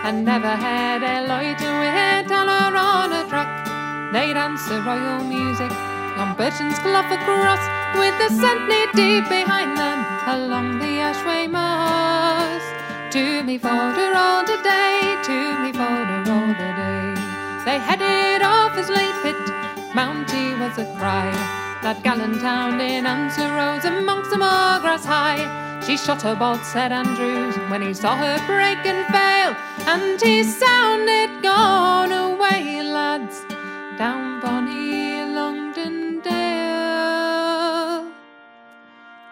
and 0.06 0.24
never 0.24 0.56
had 0.56 1.02
a 1.02 1.26
loiter 1.26 1.74
with 1.82 2.28
Towler 2.30 2.78
on 2.78 3.12
a 3.12 3.28
track. 3.28 3.50
They 4.14 4.34
danced 4.34 4.70
the 4.70 4.80
royal 4.84 5.24
music 5.24 5.72
on 6.22 6.36
Burton's 6.38 6.78
Clough 6.78 7.10
across 7.10 7.64
with 7.98 8.14
the 8.22 8.30
scent 8.30 8.70
deep 8.94 9.26
behind 9.28 9.76
them 9.76 10.06
along 10.28 10.78
the 10.78 10.94
Ashway 11.10 11.50
Moss. 11.50 12.62
To 13.14 13.42
me 13.42 13.58
folder 13.58 14.14
all 14.14 14.46
the 14.46 14.62
day, 14.62 15.18
to 15.26 15.38
me 15.64 15.74
folder 15.74 16.22
all 16.30 16.54
the 16.54 16.72
day. 16.82 17.06
They 17.66 17.80
headed 17.80 18.44
off 18.44 18.78
as 18.78 18.90
late 18.90 19.18
pit, 19.24 19.42
Mountie 19.98 20.54
was 20.60 20.78
a 20.78 20.86
cry. 21.00 21.34
That 21.82 22.04
gallant 22.04 22.44
hound 22.44 22.80
in 22.80 23.08
answer 23.08 23.50
rose 23.58 23.86
amongst 23.86 24.30
the 24.30 24.38
moor 24.38 24.78
grass 24.82 25.04
high. 25.04 25.66
She 25.86 25.98
shot 25.98 26.24
her 26.24 26.36
bolt, 26.36 26.66
said 26.66 26.92
Andrews, 26.92 27.56
when 27.70 27.82
he 27.84 27.94
saw 27.94 28.16
her 28.16 28.38
break 28.48 28.84
and 28.86 29.06
fail, 29.14 29.54
and 29.88 30.20
he 30.22 30.44
sounded 30.44 31.42
gone 31.44 32.12
away, 32.12 32.82
lads, 32.82 33.46
down 33.98 34.42
bonny 34.42 35.22
Longdendale. 35.36 36.26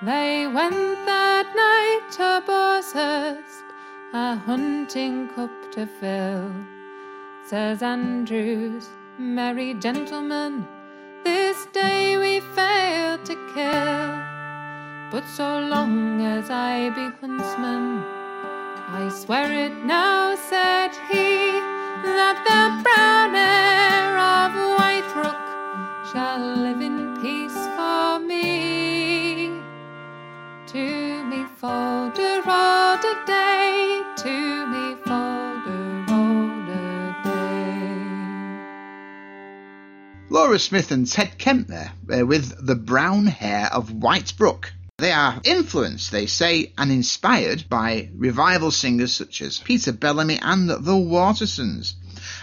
They 0.04 0.48
went 0.48 1.06
that 1.06 1.48
night 1.56 2.04
to 2.18 2.44
Boshurst, 2.46 3.63
a 4.13 4.36
hunting 4.36 5.28
cup 5.30 5.52
to 5.72 5.88
fill. 5.88 6.52
Says 7.46 7.82
Andrews, 7.82 8.89
merry 9.18 9.74
gentlemen, 9.74 10.68
this 11.24 11.66
day 11.74 12.18
we 12.18 12.42
failed 12.56 13.26
to 13.26 13.36
kill. 13.56 14.21
But 15.12 15.25
so 15.27 15.60
long 15.60 16.21
as 16.25 16.50
I 16.50 16.90
be 16.90 17.10
huntsman, 17.21 18.04
I 18.96 19.10
swear 19.10 19.52
it 19.52 19.73
now, 19.85 20.35
said 20.35 20.91
he, 21.10 21.50
that 22.06 22.37
the 22.46 22.83
brown 22.83 23.33
air 23.33 24.19
of 24.19 24.54
White 24.77 25.02
Whitebrook 25.17 26.12
shall 26.12 26.37
live 26.37 26.79
in 26.79 27.19
peace 27.19 27.58
for 27.75 28.19
me. 28.19 29.50
To 30.67 31.23
me 31.25 31.44
all 31.63 32.12
the 32.12 33.15
day, 33.25 34.04
to 34.17 34.67
me 34.67 34.96
all 35.08 35.56
the 36.67 37.15
day. 37.23 37.63
Laura 40.29 40.60
Smith 40.60 40.91
and 40.91 41.08
Ted 41.08 41.39
Kemp 41.39 41.67
there 41.67 41.94
uh, 42.12 42.23
with 42.27 42.63
The 42.63 42.75
Brown 42.75 43.25
Hare 43.25 43.73
of 43.73 43.89
Whitebrook. 43.89 44.69
They 45.04 45.12
are 45.12 45.41
influenced, 45.43 46.13
they 46.13 46.27
say, 46.27 46.71
and 46.77 46.89
inspired 46.89 47.67
by 47.67 48.08
revival 48.15 48.71
singers 48.71 49.12
such 49.12 49.41
as 49.41 49.60
Peter 49.60 49.91
Bellamy 49.91 50.39
and 50.41 50.69
the 50.69 50.95
Watersons. 50.95 51.95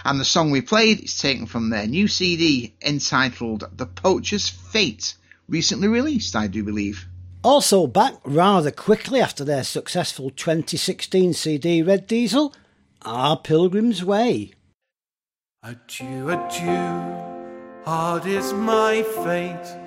And 0.05 0.19
the 0.19 0.25
song 0.25 0.51
we 0.51 0.61
played 0.61 0.99
is 0.99 1.17
taken 1.17 1.47
from 1.47 1.71
their 1.71 1.87
new 1.87 2.07
CD 2.07 2.75
entitled 2.79 3.67
The 3.75 3.87
Poacher's 3.87 4.47
Fate, 4.47 5.15
recently 5.49 5.87
released, 5.87 6.35
I 6.35 6.45
do 6.45 6.63
believe. 6.63 7.07
Also 7.43 7.87
back 7.87 8.17
rather 8.25 8.69
quickly 8.69 9.19
after 9.19 9.43
their 9.43 9.63
successful 9.63 10.29
2016 10.29 11.33
CD 11.33 11.81
Red 11.81 12.05
Diesel 12.05 12.53
are 13.01 13.37
Pilgrim's 13.37 14.05
Way. 14.05 14.51
Adieu, 15.63 16.29
adieu, 16.29 17.15
hard 17.85 18.27
is 18.27 18.53
my 18.53 19.01
fate. 19.01 19.77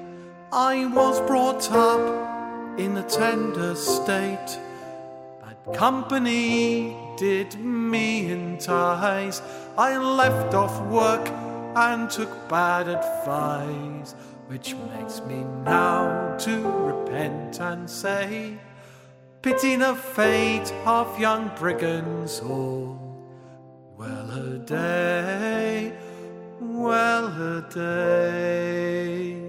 I 0.51 0.87
was 0.87 1.21
brought 1.21 1.71
up 1.71 2.34
in 2.79 2.97
a 2.97 3.03
tender 3.03 3.75
state. 3.75 4.59
Bad 5.41 5.75
company 5.75 6.97
did 7.17 7.55
me 7.59 8.31
entice. 8.31 9.41
I 9.79 9.97
left 9.97 10.55
off 10.55 10.81
work 10.87 11.29
and 11.77 12.11
took 12.11 12.49
bad 12.49 12.89
advice, 12.89 14.15
which 14.49 14.75
makes 14.93 15.21
me 15.23 15.45
now 15.65 16.37
to 16.39 16.71
repent 16.91 17.61
and 17.61 17.89
say, 17.89 18.59
Pity 19.43 19.77
the 19.77 19.95
fate 19.95 20.73
of 20.87 21.21
young 21.21 21.51
brigands 21.57 22.41
all. 22.41 22.99
Well 23.97 24.31
a 24.31 24.59
day, 24.59 25.93
well 26.61 27.27
a 27.27 27.61
day. 27.71 29.44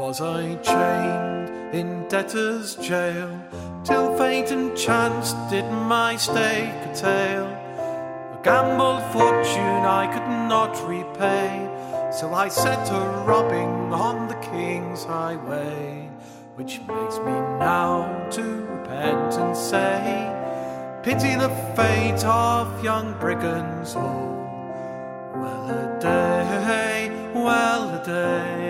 Was 0.00 0.22
I 0.22 0.54
chained 0.62 1.74
in 1.74 2.08
debtor's 2.08 2.74
jail, 2.76 3.30
till 3.84 4.16
fate 4.16 4.50
and 4.50 4.74
chance 4.74 5.34
did 5.50 5.70
my 5.70 6.16
stay 6.16 6.72
curtail. 6.82 7.44
A 7.44 8.40
gambled 8.42 9.02
fortune 9.12 9.84
I 10.00 10.06
could 10.10 10.30
not 10.48 10.72
repay, 10.88 11.50
so 12.10 12.32
I 12.32 12.48
set 12.48 12.86
to 12.86 12.98
robbing 13.28 13.92
on 13.92 14.26
the 14.26 14.40
king's 14.52 15.04
highway, 15.04 16.08
which 16.54 16.80
makes 16.88 17.18
me 17.18 17.36
now 17.60 18.26
to 18.30 18.42
repent 18.42 19.34
and 19.34 19.54
say, 19.54 20.00
Pity 21.02 21.34
the 21.34 21.52
fate 21.76 22.24
of 22.24 22.82
young 22.82 23.12
brigands 23.20 23.94
all. 23.94 24.30
Well 25.34 25.66
a 25.68 26.00
day, 26.00 27.10
well 27.34 28.00
a 28.00 28.04
day. 28.04 28.69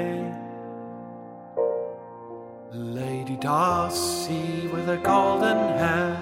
Lady 2.73 3.35
Darcy 3.35 4.69
with 4.69 4.87
her 4.87 4.97
golden 4.99 5.77
hair, 5.77 6.15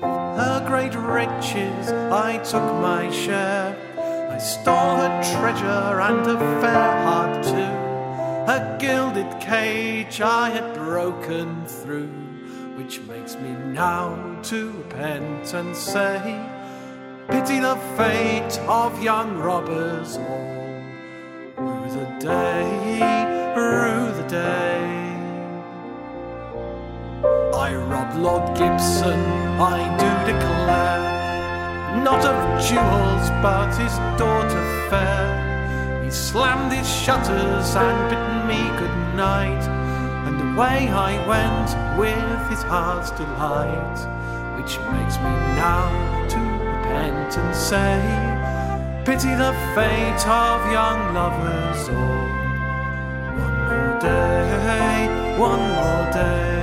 her 0.00 0.64
great 0.66 0.96
riches 0.96 1.92
I 2.10 2.38
took 2.38 2.64
my 2.82 3.08
share. 3.12 3.76
I 4.28 4.36
stole 4.38 4.96
her 4.96 5.22
treasure 5.22 6.00
and 6.00 6.26
her 6.26 6.60
fair 6.60 7.04
heart 7.04 7.44
too. 7.44 7.76
Her 8.50 8.76
gilded 8.80 9.40
cage 9.40 10.20
I 10.20 10.50
had 10.50 10.74
broken 10.74 11.64
through, 11.66 12.10
which 12.76 13.00
makes 13.02 13.36
me 13.36 13.50
now 13.50 14.40
to 14.44 14.72
repent 14.72 15.54
and 15.54 15.76
say, 15.76 16.18
Pity 17.28 17.60
the 17.60 17.76
fate 17.96 18.58
of 18.66 19.00
young 19.00 19.38
robbers 19.38 20.16
all. 20.16 21.64
Rue 21.64 21.90
the 21.90 22.16
day, 22.18 23.54
rue 23.54 24.20
the 24.20 24.28
day. 24.28 25.05
I 27.66 27.74
robbed 27.74 28.14
Lord 28.14 28.46
Gibson, 28.56 29.18
I 29.58 29.82
do 29.98 30.10
declare, 30.30 31.98
not 32.04 32.24
of 32.24 32.38
jewels, 32.62 33.26
but 33.42 33.74
his 33.74 33.92
daughter 34.16 34.64
fair. 34.88 36.00
He 36.04 36.08
slammed 36.12 36.72
his 36.72 36.88
shutters 36.88 37.74
and 37.74 37.98
bid 38.08 38.46
me 38.46 38.62
good 38.78 39.16
night, 39.16 39.64
and 40.28 40.54
away 40.54 40.88
I 40.90 41.12
went 41.26 41.98
with 41.98 42.50
his 42.50 42.62
heart's 42.62 43.10
delight, 43.10 43.98
which 44.56 44.78
makes 44.94 45.16
me 45.16 45.34
now 45.58 45.90
to 46.28 46.38
repent 46.38 47.36
and 47.36 47.52
say, 47.52 47.98
Pity 49.04 49.34
the 49.34 49.54
fate 49.74 50.24
of 50.28 50.70
young 50.70 51.14
lovers 51.14 51.88
all. 51.88 52.28
One 53.42 53.58
more 53.66 53.98
day, 53.98 55.36
one 55.36 55.64
more 55.74 56.12
day. 56.12 56.55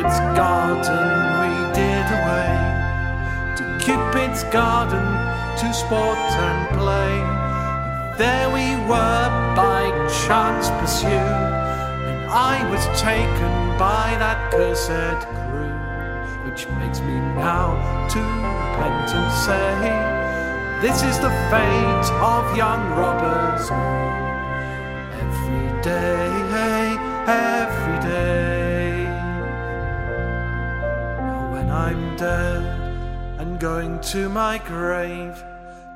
Cupid's 0.00 0.20
garden 0.34 1.08
we 1.40 1.74
did 1.74 2.06
away. 2.20 2.56
To 3.56 3.64
Cupid's 3.84 4.44
garden 4.44 5.04
to 5.58 5.74
sport 5.74 6.16
and 6.16 6.78
play. 6.78 7.20
There 8.16 8.48
we 8.48 8.76
were 8.88 9.28
by 9.54 9.90
chance 10.24 10.70
pursued, 10.80 11.12
and 11.12 12.30
I 12.30 12.66
was 12.70 12.82
taken 12.98 13.52
by 13.78 14.16
that 14.18 14.50
cursed 14.50 15.26
crew, 15.36 16.48
which 16.48 16.66
makes 16.78 17.00
me 17.00 17.20
now 17.36 17.76
to 18.08 18.20
repent 18.20 19.10
and 19.12 19.30
say, 19.44 20.80
This 20.80 21.02
is 21.02 21.18
the 21.18 21.32
fate 21.50 22.10
of 22.22 22.56
young 22.56 22.88
robbers. 22.96 23.70
Every 25.20 25.82
day, 25.82 26.96
every 27.26 27.79
dead 32.20 32.62
and 33.40 33.58
going 33.58 33.98
to 34.00 34.28
my 34.28 34.58
grave, 34.58 35.42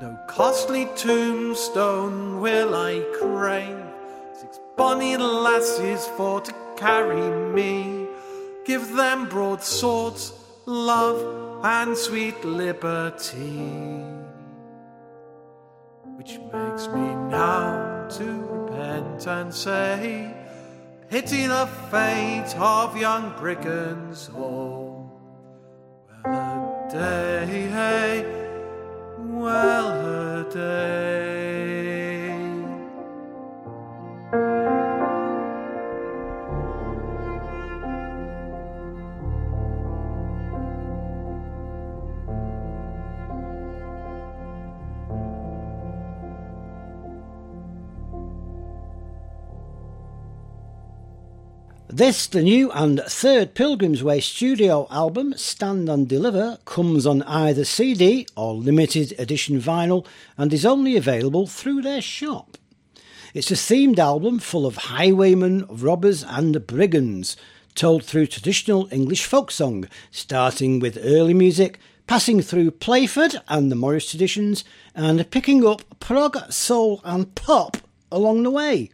no 0.01 0.19
costly 0.27 0.87
tombstone 0.97 2.41
will 2.41 2.75
I 2.75 3.05
crave. 3.21 3.85
Six 4.33 4.59
bonny 4.75 5.19
lasses 5.19 6.07
for 6.17 6.41
to 6.41 6.55
carry 6.79 7.29
me. 7.53 8.07
Give 8.65 8.97
them 8.97 9.29
broadswords, 9.29 10.33
love, 10.65 11.21
and 11.63 11.95
sweet 11.95 12.43
liberty. 12.43 13.69
Which 16.17 16.39
makes 16.55 16.89
me 16.89 17.07
now 17.29 18.09
to 18.17 18.27
repent 18.51 19.27
and 19.27 19.53
say, 19.53 20.35
Pity 21.11 21.49
the 21.49 21.69
fate 21.91 22.57
of 22.57 22.97
young 22.97 23.35
brigands 23.39 24.31
all. 24.35 24.84
Day, 26.95 28.25
well 29.19 29.91
a 29.91 30.45
day. 30.49 31.95
This, 51.97 52.27
the 52.27 52.43
new 52.43 52.73
and 52.73 53.01
third 53.07 53.55
Pilgrim's 53.55 54.03
Way 54.03 54.19
studio 54.19 54.89
album, 54.91 55.33
Stand 55.37 55.89
and 55.89 56.09
Deliver, 56.09 56.59
comes 56.65 57.07
on 57.07 57.23
either 57.23 57.65
CD 57.65 58.27
or 58.37 58.55
limited 58.55 59.15
edition 59.17 59.61
vinyl 59.61 60.05
and 60.37 60.53
is 60.53 60.67
only 60.67 60.97
available 60.97 61.47
through 61.47 61.83
their 61.83 62.03
shop. 62.03 62.59
It's 63.33 63.53
a 63.53 63.55
themed 63.55 64.01
album 64.01 64.41
full 64.41 64.67
of 64.67 64.77
highwaymen, 64.77 65.67
robbers, 65.69 66.25
and 66.25 66.67
brigands, 66.67 67.37
told 67.77 68.03
through 68.03 68.27
traditional 68.27 68.89
English 68.91 69.25
folk 69.25 69.53
song, 69.53 69.89
starting 70.11 70.81
with 70.81 70.99
early 71.01 71.33
music, 71.33 71.79
passing 72.09 72.43
through 72.43 72.73
Playford 72.73 73.37
and 73.47 73.71
the 73.71 73.77
Morris 73.77 74.11
traditions, 74.11 74.65
and 74.97 75.31
picking 75.31 75.65
up 75.65 76.01
prog, 76.01 76.53
soul, 76.53 77.01
and 77.05 77.37
pop 77.37 77.77
along 78.11 78.43
the 78.43 78.51
way. 78.51 78.91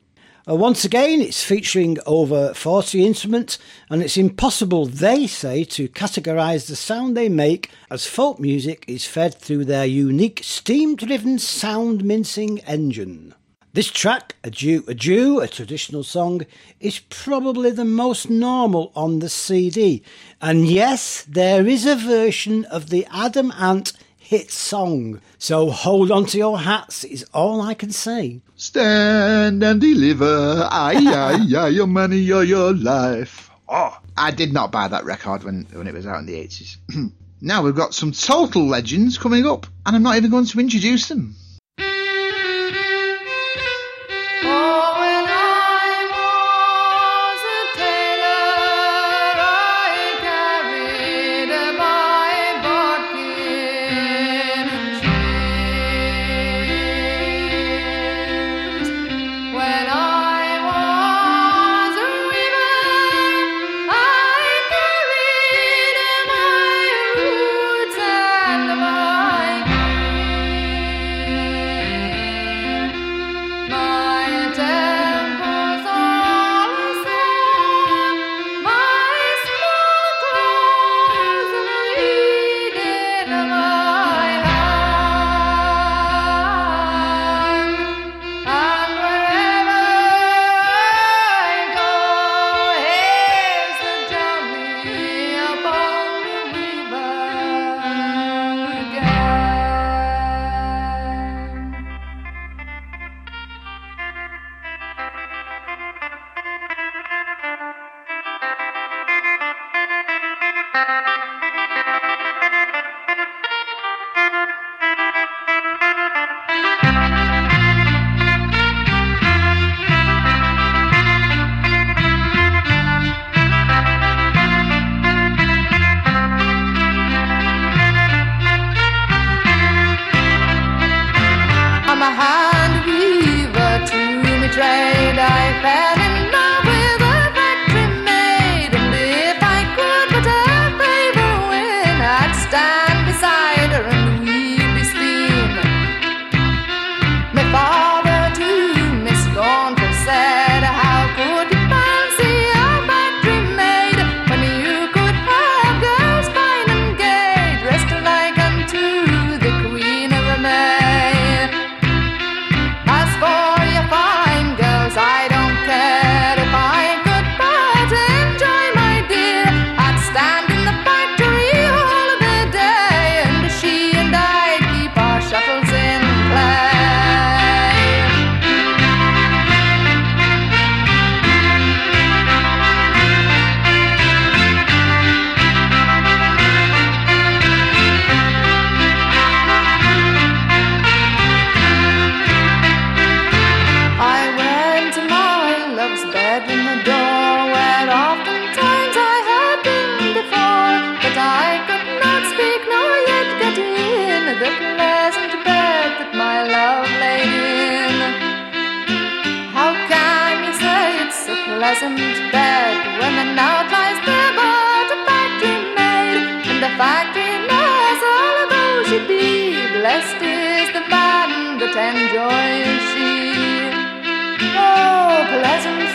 Uh, 0.48 0.56
once 0.56 0.84
again, 0.84 1.20
it's 1.20 1.44
featuring 1.44 1.98
over 2.06 2.54
40 2.54 3.04
instruments, 3.04 3.58
and 3.90 4.02
it's 4.02 4.16
impossible, 4.16 4.86
they 4.86 5.26
say, 5.26 5.64
to 5.64 5.88
categorise 5.88 6.66
the 6.66 6.76
sound 6.76 7.14
they 7.16 7.28
make 7.28 7.70
as 7.90 8.06
folk 8.06 8.40
music 8.40 8.84
is 8.88 9.04
fed 9.04 9.34
through 9.34 9.66
their 9.66 9.84
unique 9.84 10.40
steam 10.42 10.96
driven 10.96 11.38
sound 11.38 12.04
mincing 12.04 12.58
engine. 12.60 13.34
This 13.72 13.88
track, 13.88 14.34
Adieu 14.42 14.82
Adieu, 14.88 15.40
a 15.40 15.46
traditional 15.46 16.02
song, 16.02 16.46
is 16.80 17.00
probably 17.10 17.70
the 17.70 17.84
most 17.84 18.28
normal 18.28 18.90
on 18.96 19.18
the 19.18 19.28
CD. 19.28 20.02
And 20.40 20.66
yes, 20.66 21.22
there 21.28 21.66
is 21.68 21.86
a 21.86 21.94
version 21.94 22.64
of 22.64 22.90
the 22.90 23.06
Adam 23.12 23.52
Ant 23.52 23.92
hit 24.30 24.48
song. 24.52 25.20
So 25.38 25.70
hold 25.70 26.12
on 26.12 26.24
to 26.26 26.38
your 26.38 26.56
hats, 26.56 27.02
is 27.02 27.26
all 27.34 27.60
I 27.60 27.74
can 27.74 27.90
say. 27.90 28.40
Stand 28.54 29.60
and 29.60 29.80
deliver, 29.80 30.68
aye, 30.70 30.94
aye, 31.04 31.56
aye, 31.58 31.68
your 31.70 31.88
money 31.88 32.30
or 32.30 32.44
your 32.44 32.72
life. 32.72 33.50
Oh, 33.68 33.98
I 34.16 34.30
did 34.30 34.52
not 34.52 34.70
buy 34.70 34.86
that 34.86 35.04
record 35.04 35.42
when, 35.42 35.66
when 35.72 35.88
it 35.88 35.94
was 35.94 36.06
out 36.06 36.20
in 36.20 36.26
the 36.26 36.34
80s. 36.34 36.76
now 37.40 37.64
we've 37.64 37.74
got 37.74 37.92
some 37.92 38.12
total 38.12 38.68
legends 38.68 39.18
coming 39.18 39.48
up, 39.48 39.66
and 39.84 39.96
I'm 39.96 40.04
not 40.04 40.14
even 40.14 40.30
going 40.30 40.46
to 40.46 40.60
introduce 40.60 41.08
them. 41.08 41.34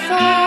Pleasant 0.07 0.44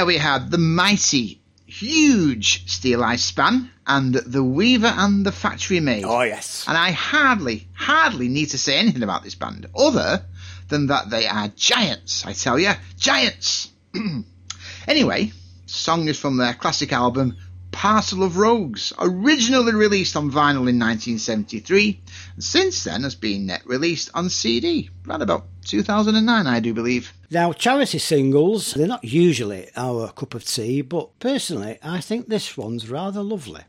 There 0.00 0.06
we 0.06 0.16
had 0.16 0.50
the 0.50 0.56
mighty, 0.56 1.42
huge 1.66 2.64
Steeleye 2.64 3.18
Span 3.18 3.70
and 3.86 4.14
the 4.14 4.42
Weaver 4.42 4.86
and 4.86 5.26
the 5.26 5.30
Factory 5.30 5.78
Maid. 5.78 6.04
Oh, 6.06 6.22
yes. 6.22 6.64
And 6.66 6.74
I 6.74 6.92
hardly, 6.92 7.68
hardly 7.74 8.28
need 8.28 8.46
to 8.46 8.58
say 8.58 8.78
anything 8.78 9.02
about 9.02 9.24
this 9.24 9.34
band 9.34 9.66
other 9.76 10.24
than 10.68 10.86
that 10.86 11.10
they 11.10 11.26
are 11.26 11.48
giants, 11.48 12.24
I 12.24 12.32
tell 12.32 12.58
you, 12.58 12.72
giants. 12.96 13.70
anyway, 14.88 15.32
song 15.66 16.08
is 16.08 16.18
from 16.18 16.38
their 16.38 16.54
classic 16.54 16.94
album 16.94 17.36
Parcel 17.70 18.22
of 18.22 18.38
Rogues, 18.38 18.94
originally 18.98 19.74
released 19.74 20.16
on 20.16 20.30
vinyl 20.30 20.66
in 20.66 20.78
1973, 20.78 22.00
and 22.36 22.42
since 22.42 22.84
then 22.84 23.02
has 23.02 23.16
been 23.16 23.44
net 23.44 23.66
released 23.66 24.08
on 24.14 24.30
CD, 24.30 24.88
around 25.06 25.20
about 25.20 25.44
2009, 25.66 26.46
I 26.46 26.60
do 26.60 26.72
believe. 26.72 27.12
Now, 27.32 27.52
charity 27.52 27.98
singles, 27.98 28.74
they're 28.74 28.88
not 28.88 29.04
usually 29.04 29.68
our 29.76 30.10
cup 30.10 30.34
of 30.34 30.44
tea, 30.44 30.82
but 30.82 31.16
personally, 31.20 31.78
I 31.80 32.00
think 32.00 32.26
this 32.26 32.56
one's 32.56 32.90
rather 32.90 33.22
lovely. 33.22 33.60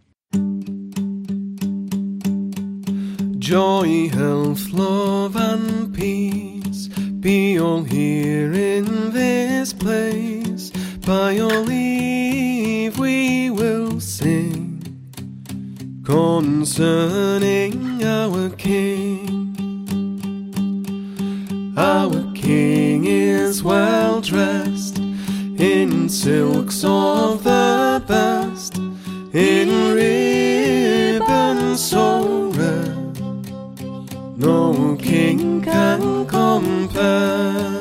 Joy, 3.38 4.09
health, 4.09 4.72
love, 4.72 5.36
and 5.36 5.93
peace 5.93 6.88
be 7.20 7.59
all 7.59 7.84
here 7.84 8.51
in 8.51 9.12
this 9.12 9.74
place. 9.74 10.72
By 11.05 11.34
your 11.34 11.59
leave, 11.59 12.97
we 12.97 13.51
will 13.51 13.99
sing 13.99 14.82
concerning 16.03 18.03
our 18.03 18.49
King. 18.49 19.53
Our 21.78 22.31
King 22.42 23.06
is 23.06 23.64
well 23.64 24.20
dressed 24.20 24.98
in 24.98 26.10
silks 26.10 26.84
of 26.84 27.44
the 27.44 28.04
best, 28.08 28.78
in 29.34 29.94
ribbons 29.96 31.82
so 31.84 32.52
rare 32.56 33.02
no 34.38 34.98
king 35.00 35.62
can 35.62 36.26
compare. 36.26 37.81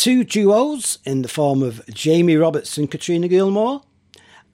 Two 0.00 0.24
duos 0.24 0.98
in 1.04 1.20
the 1.20 1.28
form 1.28 1.62
of 1.62 1.84
Jamie 1.88 2.34
Roberts 2.34 2.78
and 2.78 2.90
Katrina 2.90 3.28
Gilmore, 3.28 3.82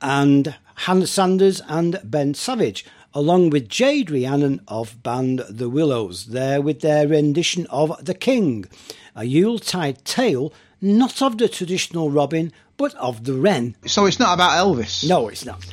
and 0.03 0.57
Hannah 0.75 1.07
Sanders 1.07 1.63
and 1.69 2.01
Ben 2.03 2.35
Savage, 2.35 2.85
along 3.15 3.51
with 3.51 3.69
Jade 3.69 4.11
Rhiannon 4.11 4.61
of 4.67 5.01
band 5.05 5.45
The 5.49 5.69
Willows, 5.69 6.27
there 6.27 6.61
with 6.61 6.81
their 6.81 7.07
rendition 7.07 7.65
of 7.67 8.05
The 8.05 8.13
King, 8.13 8.65
a 9.15 9.23
Yuletide 9.23 10.05
tale 10.05 10.53
not 10.81 11.23
of 11.23 11.39
the 11.39 11.49
traditional 11.49 12.11
Robin, 12.11 12.53
but 12.77 12.97
of 12.97 13.23
the 13.23 13.35
wren. 13.35 13.77
So 13.87 14.07
it's 14.07 14.19
not 14.19 14.35
about 14.35 14.51
Elvis. 14.51 15.09
No, 15.09 15.29
it's 15.29 15.45
not. 15.45 15.65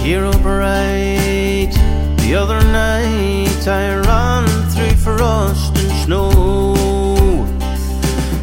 hero 0.08 0.32
bright, 0.38 1.70
the 2.22 2.34
other 2.34 2.60
night 2.72 3.68
I 3.68 3.94
ran 4.08 4.46
through 4.70 4.96
frost 4.96 5.76
and 5.76 5.92
snow. 6.02 6.32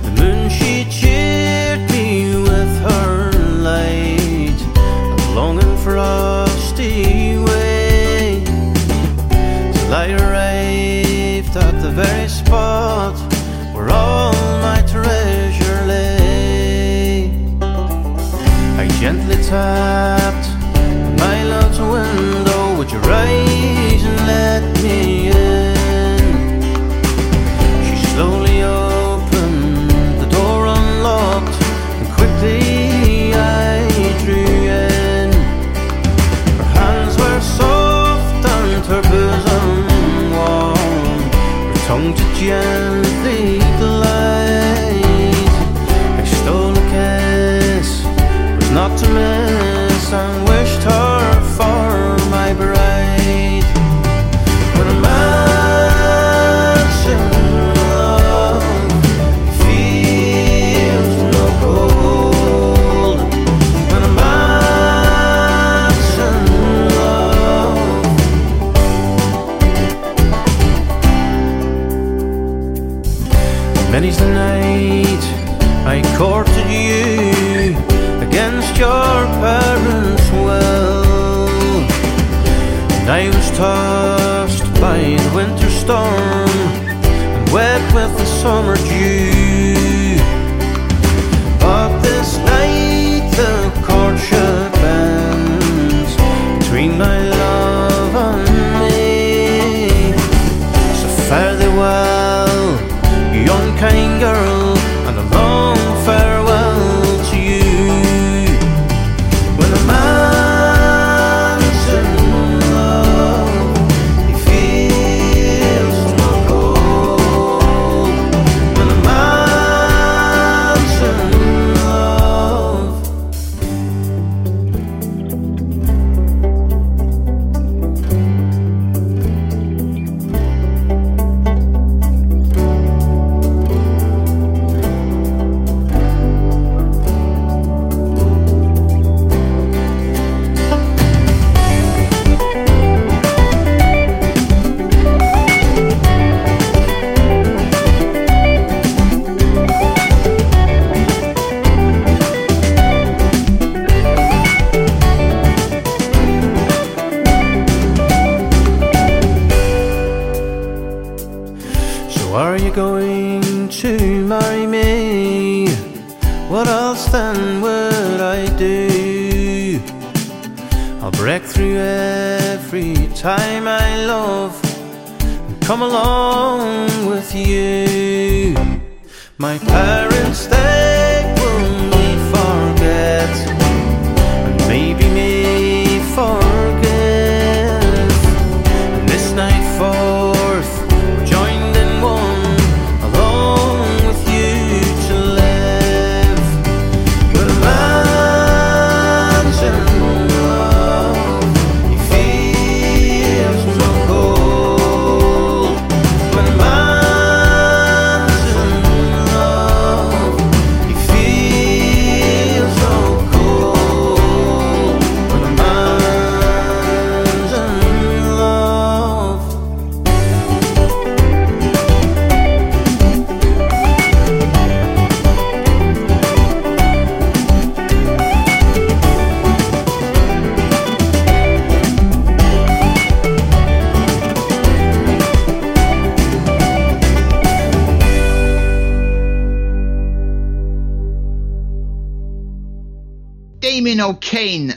The 0.03 0.11
moon 0.22 0.47
she 0.57 0.86
cheered 0.91 1.82
me 1.89 2.36
with 2.49 2.74
her 2.88 3.32
light. 3.70 4.59
I'm 4.78 5.36
longing 5.36 5.76
for 5.78 5.95
a 5.95 6.45
frosty 6.45 7.39
way 7.47 8.43
till 9.74 9.93
I 10.03 10.07
arrived 10.20 11.57
at 11.57 11.76
the 11.82 11.89
very 11.89 12.28
spot 12.28 13.16
where 13.74 13.89
all 13.89 14.34
my 14.61 14.84
treasure 14.93 15.82
lay. 15.88 17.32
I 18.82 18.88
gently 18.99 19.38
tapped 19.41 19.94
storm 85.86 86.49
and 87.05 87.53
wet 87.53 87.81
with 87.93 88.17
the 88.17 88.25
summer 88.25 88.75
dew. 88.75 89.34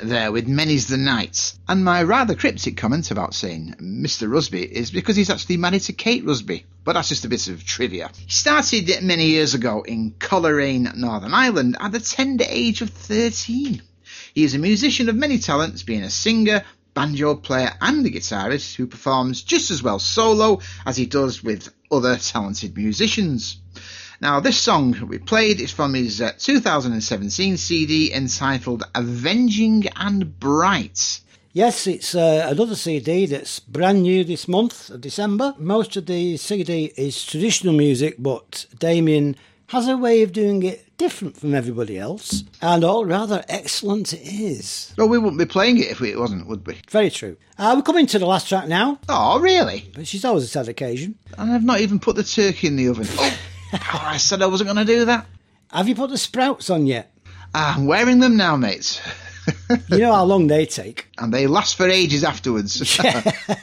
There 0.08 0.32
with 0.32 0.48
Many's 0.48 0.88
the 0.88 0.96
Night. 0.96 1.52
And 1.68 1.84
my 1.84 2.02
rather 2.02 2.34
cryptic 2.34 2.76
comment 2.76 3.10
about 3.10 3.34
saying 3.34 3.76
Mr. 3.80 4.28
Rusby 4.28 4.64
is 4.64 4.90
because 4.90 5.16
he's 5.16 5.30
actually 5.30 5.58
married 5.58 5.82
to 5.82 5.92
Kate 5.92 6.24
Rusby. 6.24 6.64
But 6.84 6.94
that's 6.94 7.08
just 7.08 7.24
a 7.24 7.28
bit 7.28 7.46
of 7.48 7.64
trivia. 7.64 8.10
He 8.16 8.30
started 8.30 9.02
many 9.02 9.26
years 9.26 9.54
ago 9.54 9.82
in 9.82 10.12
Coleraine, 10.18 10.90
Northern 10.96 11.34
Ireland 11.34 11.76
at 11.78 11.92
the 11.92 12.00
tender 12.00 12.44
age 12.48 12.80
of 12.80 12.90
13. 12.90 13.82
He 14.34 14.44
is 14.44 14.54
a 14.54 14.58
musician 14.58 15.08
of 15.08 15.14
many 15.14 15.38
talents, 15.38 15.82
being 15.82 16.02
a 16.02 16.10
singer, 16.10 16.64
banjo 16.94 17.36
player 17.36 17.72
and 17.80 18.04
a 18.04 18.10
guitarist 18.10 18.74
who 18.74 18.86
performs 18.86 19.42
just 19.42 19.70
as 19.70 19.82
well 19.82 19.98
solo 19.98 20.60
as 20.84 20.96
he 20.96 21.06
does 21.06 21.44
with 21.44 21.72
other 21.92 22.16
talented 22.16 22.76
musicians. 22.76 23.60
Now, 24.20 24.40
this 24.40 24.58
song 24.58 24.96
we 25.08 25.18
played 25.18 25.60
is 25.60 25.70
from 25.70 25.94
his 25.94 26.20
uh, 26.20 26.32
2017 26.38 27.56
CD 27.56 28.12
entitled 28.12 28.82
Avenging 28.94 29.86
and 29.94 30.38
Bright. 30.40 31.20
Yes, 31.52 31.86
it's 31.86 32.14
uh, 32.14 32.46
another 32.50 32.74
CD 32.74 33.26
that's 33.26 33.60
brand 33.60 34.02
new 34.02 34.24
this 34.24 34.48
month, 34.48 34.90
of 34.90 35.00
December. 35.00 35.54
Most 35.58 35.96
of 35.96 36.06
the 36.06 36.36
CD 36.36 36.92
is 36.96 37.24
traditional 37.24 37.74
music, 37.74 38.16
but 38.18 38.66
Damien 38.78 39.36
has 39.68 39.86
a 39.86 39.96
way 39.96 40.22
of 40.22 40.32
doing 40.32 40.62
it 40.64 40.84
different 40.98 41.36
from 41.36 41.54
everybody 41.54 41.96
else, 41.96 42.42
and 42.60 42.82
all 42.82 43.04
rather 43.04 43.44
excellent 43.48 44.12
it 44.12 44.20
is. 44.26 44.92
Well, 44.96 45.08
we 45.08 45.18
wouldn't 45.18 45.38
be 45.38 45.46
playing 45.46 45.78
it 45.78 45.90
if 45.92 46.00
it 46.00 46.18
wasn't, 46.18 46.48
would 46.48 46.66
we? 46.66 46.76
Very 46.90 47.10
true. 47.10 47.36
Uh, 47.56 47.74
we're 47.76 47.82
coming 47.82 48.06
to 48.06 48.18
the 48.18 48.26
last 48.26 48.48
track 48.48 48.66
now, 48.66 48.98
Oh, 49.08 49.38
really? 49.38 49.90
but 49.94 50.08
she's 50.08 50.24
always 50.24 50.44
a 50.44 50.48
sad 50.48 50.68
occasion. 50.68 51.16
And 51.36 51.52
I've 51.52 51.64
not 51.64 51.80
even 51.80 52.00
put 52.00 52.16
the 52.16 52.24
turkey 52.24 52.66
in 52.66 52.74
the 52.76 52.88
oven. 52.88 53.06
Oh, 53.10 53.38
I 53.72 54.16
said 54.16 54.42
I 54.42 54.46
wasn't 54.46 54.68
going 54.72 54.86
to 54.86 54.92
do 54.92 55.04
that. 55.06 55.26
Have 55.72 55.88
you 55.88 55.94
put 55.94 56.10
the 56.10 56.18
sprouts 56.18 56.70
on 56.70 56.86
yet? 56.86 57.12
Ah, 57.54 57.76
I'm 57.76 57.86
wearing 57.86 58.20
them 58.20 58.36
now, 58.36 58.56
mates. 58.56 59.00
You 59.88 59.98
know 60.00 60.12
how 60.12 60.24
long 60.24 60.46
they 60.46 60.66
take. 60.66 61.08
and 61.16 61.32
they 61.32 61.46
last 61.46 61.76
for 61.78 61.88
ages 61.88 62.22
afterwards. 62.22 62.82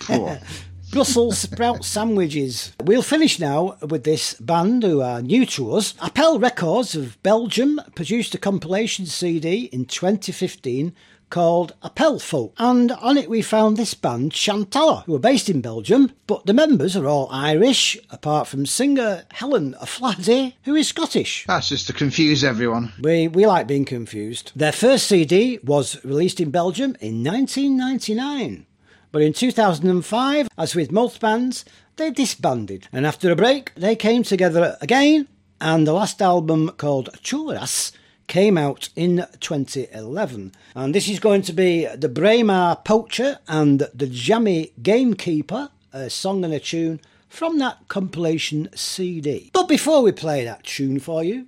Brussels 0.91 1.37
sprout 1.37 1.83
sandwiches. 1.85 2.71
We'll 2.83 3.03
finish 3.03 3.39
now 3.39 3.77
with 3.87 4.03
this 4.03 4.33
band 4.35 4.81
who 4.81 5.01
are 5.01 5.21
new 5.21 5.45
to 5.47 5.73
us. 5.75 5.93
Appel 6.01 6.39
Records 6.39 6.95
of 6.95 7.21
Belgium 7.21 7.79
produced 7.95 8.33
a 8.33 8.39
compilation 8.39 9.05
CD 9.05 9.65
in 9.65 9.85
2015 9.85 10.93
called 11.30 11.73
Appel 11.84 12.19
Folk, 12.19 12.53
and 12.57 12.91
on 12.93 13.17
it 13.17 13.30
we 13.30 13.41
found 13.41 13.78
this 13.78 13.93
band 13.93 14.32
Shantalla, 14.32 15.03
who 15.05 15.15
are 15.15 15.19
based 15.19 15.49
in 15.49 15.61
Belgium, 15.61 16.11
but 16.28 16.45
the 16.45 16.53
members 16.53 16.95
are 16.95 17.07
all 17.07 17.28
Irish, 17.32 17.97
apart 18.09 18.47
from 18.47 18.65
singer 18.65 19.26
Helen 19.32 19.76
O'Flaherty, 19.82 20.57
who 20.63 20.76
is 20.76 20.88
Scottish. 20.88 21.45
That's 21.47 21.69
just 21.69 21.88
to 21.88 21.93
confuse 21.93 22.43
everyone. 22.43 22.93
We, 23.01 23.28
we 23.28 23.45
like 23.45 23.67
being 23.67 23.86
confused. 23.86 24.51
Their 24.55 24.71
first 24.71 25.07
CD 25.07 25.59
was 25.63 26.03
released 26.03 26.39
in 26.39 26.51
Belgium 26.51 26.95
in 26.99 27.23
1999. 27.23 28.65
But 29.11 29.21
in 29.21 29.34
2005, 29.34 30.49
as 30.57 30.76
with 30.76 30.91
most 30.91 31.21
bands, 31.21 31.63
they 31.95 32.11
disbanded. 32.11 32.88
And 32.91 33.05
after 33.05 33.32
a 33.32 33.36
break, 33.36 33.73
they 33.76 33.95
came 33.95 34.23
together 34.23 34.78
again, 34.82 35.28
and 35.61 35.88
the 35.88 35.93
last 35.93 36.21
album 36.21 36.69
called 36.78 37.09
Turas 37.23 37.93
came 38.28 38.57
out 38.57 38.89
in 38.95 39.26
2011. 39.39 40.51
And 40.76 40.95
this 40.95 41.07
is 41.07 41.19
going 41.19 41.41
to 41.43 41.53
be 41.53 41.88
The 41.95 42.09
Braemar 42.09 42.78
Poacher 42.78 43.39
and 43.47 43.88
The 43.93 44.07
Jammy 44.07 44.71
Gamekeeper, 44.82 45.69
a 45.93 46.09
song 46.09 46.43
and 46.43 46.53
a 46.53 46.59
tune 46.59 46.99
from 47.30 47.59
that 47.59 47.88
compilation 47.88 48.69
CD. 48.76 49.49
But 49.53 49.67
before 49.67 50.01
we 50.01 50.11
play 50.11 50.45
that 50.45 50.63
tune 50.63 50.99
for 50.99 51.23
you, 51.23 51.47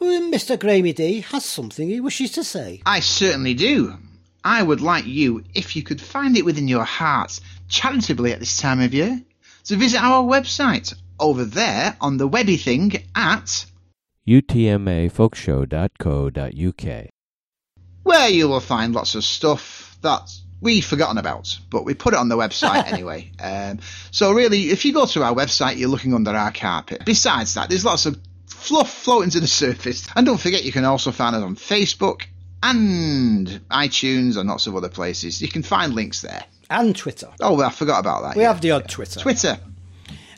Mr. 0.00 0.56
Gramey 0.56 0.94
D 0.94 1.20
has 1.20 1.44
something 1.44 1.88
he 1.88 2.00
wishes 2.00 2.30
to 2.32 2.44
say. 2.44 2.82
I 2.86 3.00
certainly 3.00 3.54
do. 3.54 3.94
I 4.44 4.62
would 4.62 4.80
like 4.80 5.06
you, 5.06 5.44
if 5.54 5.74
you 5.74 5.82
could 5.82 6.00
find 6.00 6.36
it 6.36 6.44
within 6.44 6.68
your 6.68 6.84
heart, 6.84 7.40
charitably 7.68 8.32
at 8.32 8.38
this 8.38 8.56
time 8.56 8.80
of 8.80 8.94
year, 8.94 9.20
to 9.64 9.76
visit 9.76 10.00
our 10.00 10.22
website 10.22 10.94
over 11.20 11.44
there 11.44 11.96
on 12.00 12.16
the 12.16 12.28
webby 12.28 12.56
thing 12.56 12.92
at 13.14 13.66
utmafolkshow.co.uk. 14.28 17.10
where 18.02 18.28
you 18.28 18.48
will 18.48 18.60
find 18.60 18.94
lots 18.94 19.14
of 19.14 19.24
stuff 19.24 19.96
that 20.02 20.30
we've 20.60 20.84
forgotten 20.84 21.18
about, 21.18 21.58
but 21.70 21.84
we 21.84 21.94
put 21.94 22.14
it 22.14 22.18
on 22.18 22.28
the 22.28 22.36
website 22.36 22.86
anyway. 22.92 23.30
Um, 23.40 23.80
so 24.10 24.32
really, 24.32 24.70
if 24.70 24.84
you 24.84 24.92
go 24.92 25.06
to 25.06 25.22
our 25.22 25.34
website, 25.34 25.78
you're 25.78 25.88
looking 25.88 26.14
under 26.14 26.30
our 26.30 26.52
carpet. 26.52 27.02
Besides 27.04 27.54
that, 27.54 27.68
there's 27.68 27.84
lots 27.84 28.06
of 28.06 28.18
fluff 28.46 28.92
floating 28.92 29.30
to 29.30 29.40
the 29.40 29.46
surface. 29.46 30.06
And 30.14 30.26
don't 30.26 30.40
forget, 30.40 30.64
you 30.64 30.72
can 30.72 30.84
also 30.84 31.12
find 31.12 31.36
us 31.36 31.42
on 31.42 31.56
Facebook 31.56 32.22
and 32.62 33.46
iTunes 33.70 34.36
and 34.36 34.48
lots 34.48 34.66
of 34.66 34.76
other 34.76 34.88
places. 34.88 35.40
You 35.40 35.48
can 35.48 35.62
find 35.62 35.94
links 35.94 36.22
there. 36.22 36.44
And 36.70 36.94
Twitter. 36.94 37.28
Oh, 37.40 37.54
well, 37.54 37.68
I 37.68 37.70
forgot 37.70 38.00
about 38.00 38.22
that. 38.22 38.36
We 38.36 38.42
yeah. 38.42 38.48
have 38.48 38.60
the 38.60 38.72
odd 38.72 38.88
Twitter. 38.88 39.20
Twitter. 39.20 39.58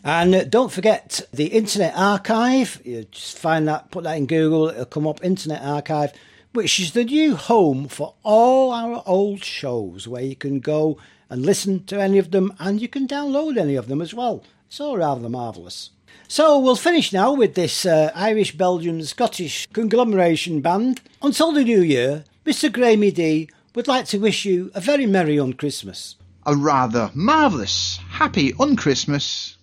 And 0.03 0.35
uh, 0.35 0.45
don't 0.45 0.73
forget 0.73 1.21
the 1.33 1.49
Internet 1.49 1.93
Archive. 1.95 2.81
You 2.85 3.05
just 3.05 3.39
find 3.39 3.69
that, 3.69 3.91
put 3.91 4.05
that 4.05 4.17
in 4.17 4.27
Google, 4.27 4.69
it'll 4.69 4.87
come 4.87 5.07
up 5.07 5.23
Internet 5.23 5.63
Archive, 5.63 6.13
which 6.53 6.81
is 6.81 6.93
the 6.93 7.05
new 7.05 7.37
home 7.37 7.87
for 7.87 8.15
all 8.23 8.73
our 8.73 9.03
old 9.07 9.45
shows 9.45 10.09
where 10.09 10.23
you 10.23 10.37
can 10.37 10.61
go 10.61 10.99
and 11.29 11.45
listen 11.45 11.85
to 11.85 12.01
any 12.01 12.19
of 12.19 12.31
them 12.31 12.53
and 12.59 12.81
you 12.81 12.89
can 12.89 13.07
download 13.07 13.59
any 13.59 13.77
of 13.77 13.89
them 13.89 14.01
as 14.01 14.15
well. 14.15 14.43
It's 14.67 14.81
all 14.81 14.97
rather 14.97 15.29
marvellous. 15.29 15.91
So 16.29 16.59
we'll 16.59 16.77
finish 16.77 17.13
now 17.13 17.33
with 17.33 17.55
this 17.55 17.85
uh, 17.85 18.11
Irish 18.15 18.57
Belgian 18.57 19.05
Scottish 19.05 19.67
conglomeration 19.73 20.61
band. 20.61 21.01
Until 21.23 21.53
the 21.53 21.65
new 21.65 21.83
year, 21.83 22.25
Mr. 22.47 22.71
Gramey 22.71 23.13
D 23.13 23.49
would 23.75 23.89
like 23.89 24.07
to 24.07 24.19
wish 24.19 24.45
you 24.45 24.71
a 24.75 24.81
very 24.81 25.07
merry 25.07 25.39
on 25.39 25.53
Christmas. 25.53 26.17
A 26.47 26.57
rather 26.57 27.11
marvellous, 27.15 27.99
happy 28.09 28.53
un-Christmas 28.59 29.57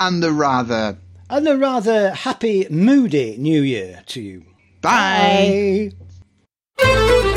and 0.00 0.24
a 0.24 0.32
rather... 0.32 0.98
And 1.28 1.46
a 1.46 1.56
rather 1.56 2.10
happy, 2.10 2.66
moody 2.70 3.36
new 3.36 3.62
year 3.62 4.02
to 4.08 4.20
you. 4.20 4.44
Bye. 4.80 5.92
Bye. 6.78 7.36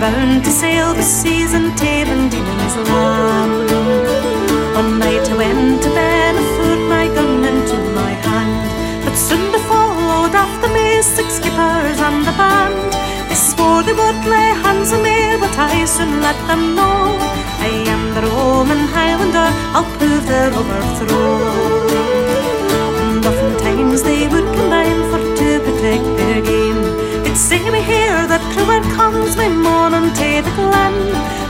Bound 0.00 0.42
to 0.42 0.50
sail 0.50 0.94
the 0.94 1.02
seas 1.02 1.52
and 1.52 1.76
tame 1.76 2.08
and 2.08 2.30
demons 2.30 2.76
land. 2.88 3.70
One 4.74 4.98
night 4.98 5.28
I 5.28 5.36
went 5.36 5.82
to 5.82 5.90
bed, 5.90 6.34
I 6.40 6.44
put 6.56 6.80
my 6.94 7.06
gun 7.16 7.44
into 7.44 7.76
my 8.00 8.12
hand. 8.26 9.04
But 9.04 9.14
soon 9.14 9.52
they 9.52 9.62
followed 9.72 10.34
after 10.44 10.68
me, 10.76 11.02
six 11.02 11.28
skippers 11.34 12.00
and 12.08 12.20
the 12.28 12.34
band. 12.40 12.92
They 13.28 13.38
swore 13.48 13.82
they 13.82 13.92
would 13.92 14.20
lay 14.34 14.50
hands 14.64 14.90
on 14.94 15.02
me, 15.02 15.36
but 15.42 15.54
I 15.58 15.84
soon 15.84 16.22
let 16.22 16.38
them 16.48 16.74
know. 16.74 17.18
I 17.68 17.70
am 17.94 18.02
the 18.14 18.22
Roman 18.22 18.82
Highlander, 18.94 19.48
I'll 19.76 19.90
prove 19.98 20.26
their 20.26 20.50
overthrow. 20.60 21.79
Say 27.50 27.68
me 27.68 27.82
here 27.82 28.28
that 28.30 28.40
Cruer 28.54 28.80
comes 28.94 29.36
me 29.36 29.48
morning 29.48 30.14
to 30.14 30.30
the 30.46 30.52
glen 30.54 30.94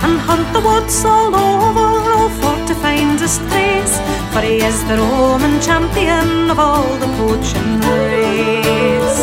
and 0.01 0.17
hunt 0.25 0.49
the 0.57 0.63
woods 0.65 1.05
all 1.05 1.29
over, 1.29 1.89
all 2.17 2.31
for 2.41 2.57
to 2.69 2.75
find 2.77 3.21
his 3.21 3.37
trace. 3.53 4.01
For 4.33 4.41
he 4.41 4.65
is 4.65 4.81
the 4.89 4.97
Roman 4.97 5.61
champion 5.61 6.49
of 6.49 6.59
all 6.59 6.89
the 6.97 7.11
poaching 7.21 7.73
race. 7.85 9.19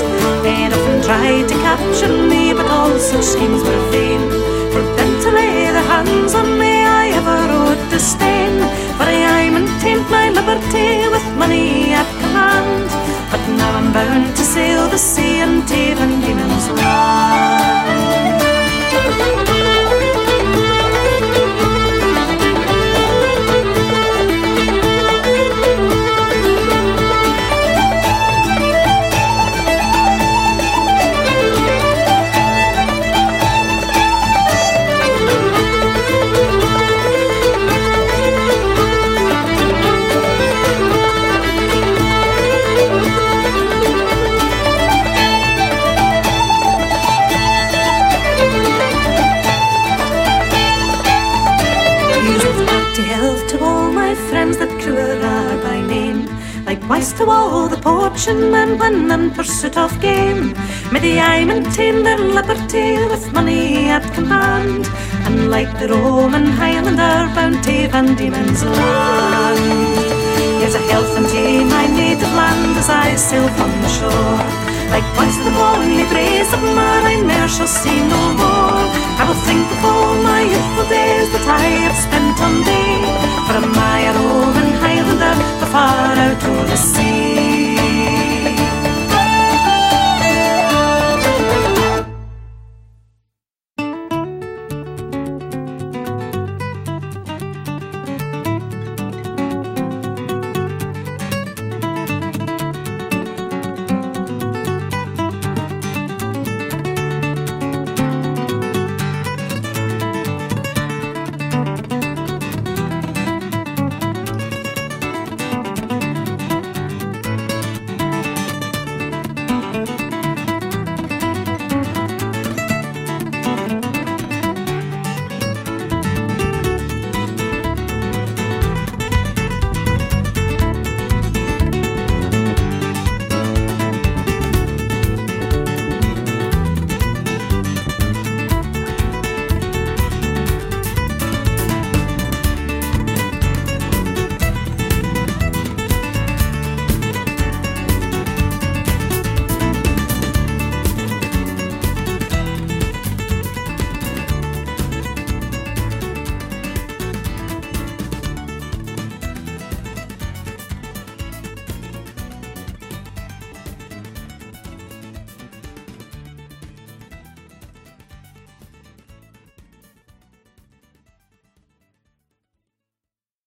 They'd 0.45 0.69
often 0.69 1.01
tried 1.01 1.49
to 1.49 1.55
capture 1.65 2.13
me, 2.13 2.53
but 2.53 2.67
all 2.67 2.93
such 2.99 3.25
schemes 3.25 3.63
were 3.63 3.83
vain. 3.89 4.21
For 4.69 4.83
them 4.97 5.11
to 5.23 5.29
lay 5.31 5.71
their 5.73 5.81
hands 5.81 6.35
on 6.35 6.59
me, 6.59 6.76
disdain. 7.97 8.53
For 8.97 9.07
I 9.39 9.49
maintained 9.49 10.07
my 10.17 10.29
liberty 10.29 11.09
with 11.13 11.25
money 11.41 11.93
at 12.01 12.07
command. 12.21 12.89
But 13.31 13.41
now 13.59 13.71
I'm 13.79 13.89
bound 13.91 14.35
to 14.37 14.43
sail 14.53 14.83
the 14.87 15.01
sea 15.09 15.39
and 15.45 15.57
and 16.03 16.21
Diemen's 16.21 16.67
Land. 16.77 17.97
to 57.17 57.25
wall 57.25 57.67
the 57.67 57.77
poaching 57.77 58.53
and 58.53 58.53
man 58.53 58.77
when 58.77 59.11
in 59.11 59.31
pursuit 59.31 59.75
of 59.75 59.91
game. 59.99 60.53
May 60.91 60.99
the 60.99 61.19
eye 61.19 61.45
maintain 61.45 62.03
their 62.03 62.17
liberty 62.17 62.93
with 63.11 63.33
money 63.33 63.89
at 63.89 64.03
command, 64.13 64.85
and 65.25 65.49
like 65.49 65.71
the 65.79 65.87
Roman 65.87 66.45
Highlander, 66.45 67.17
bounty 67.33 67.87
Van 67.87 68.15
Diemen's 68.15 68.63
Land. 68.63 70.07
Here's 70.59 70.75
a 70.75 70.83
health 70.91 71.17
and 71.17 71.27
tea, 71.27 71.63
my 71.63 71.87
native 71.87 72.33
land, 72.41 72.77
as 72.77 72.89
I 72.89 73.15
sail 73.15 73.47
from 73.57 73.71
the 73.81 73.89
shore. 73.97 74.45
Likewise, 74.93 75.37
the 75.45 75.51
bonny 75.57 76.03
braes 76.11 76.53
of 76.53 76.61
man, 76.77 77.03
I 77.13 77.15
ne'er 77.29 77.47
shall 77.47 77.71
see 77.81 77.99
no 78.13 78.21
more. 78.41 78.83
I 79.19 79.23
will 79.27 79.41
think 79.47 79.65
of 79.75 79.85
all 79.85 80.13
my 80.21 80.41
youthful 80.41 80.87
days 80.89 81.27
that 81.33 81.47
I 81.47 81.65
have 81.85 81.97
spent 82.05 82.37
on 82.45 82.53
thee. 82.67 83.36
Van 83.47 83.69
mij 83.69 84.11
roven, 84.11 84.79
hij 84.79 85.03
de 85.03 85.17
dag, 85.17 85.69
far 85.69 86.17
out 86.17 86.41
door 86.41 86.65
de 86.65 86.91
zee. 86.93 88.36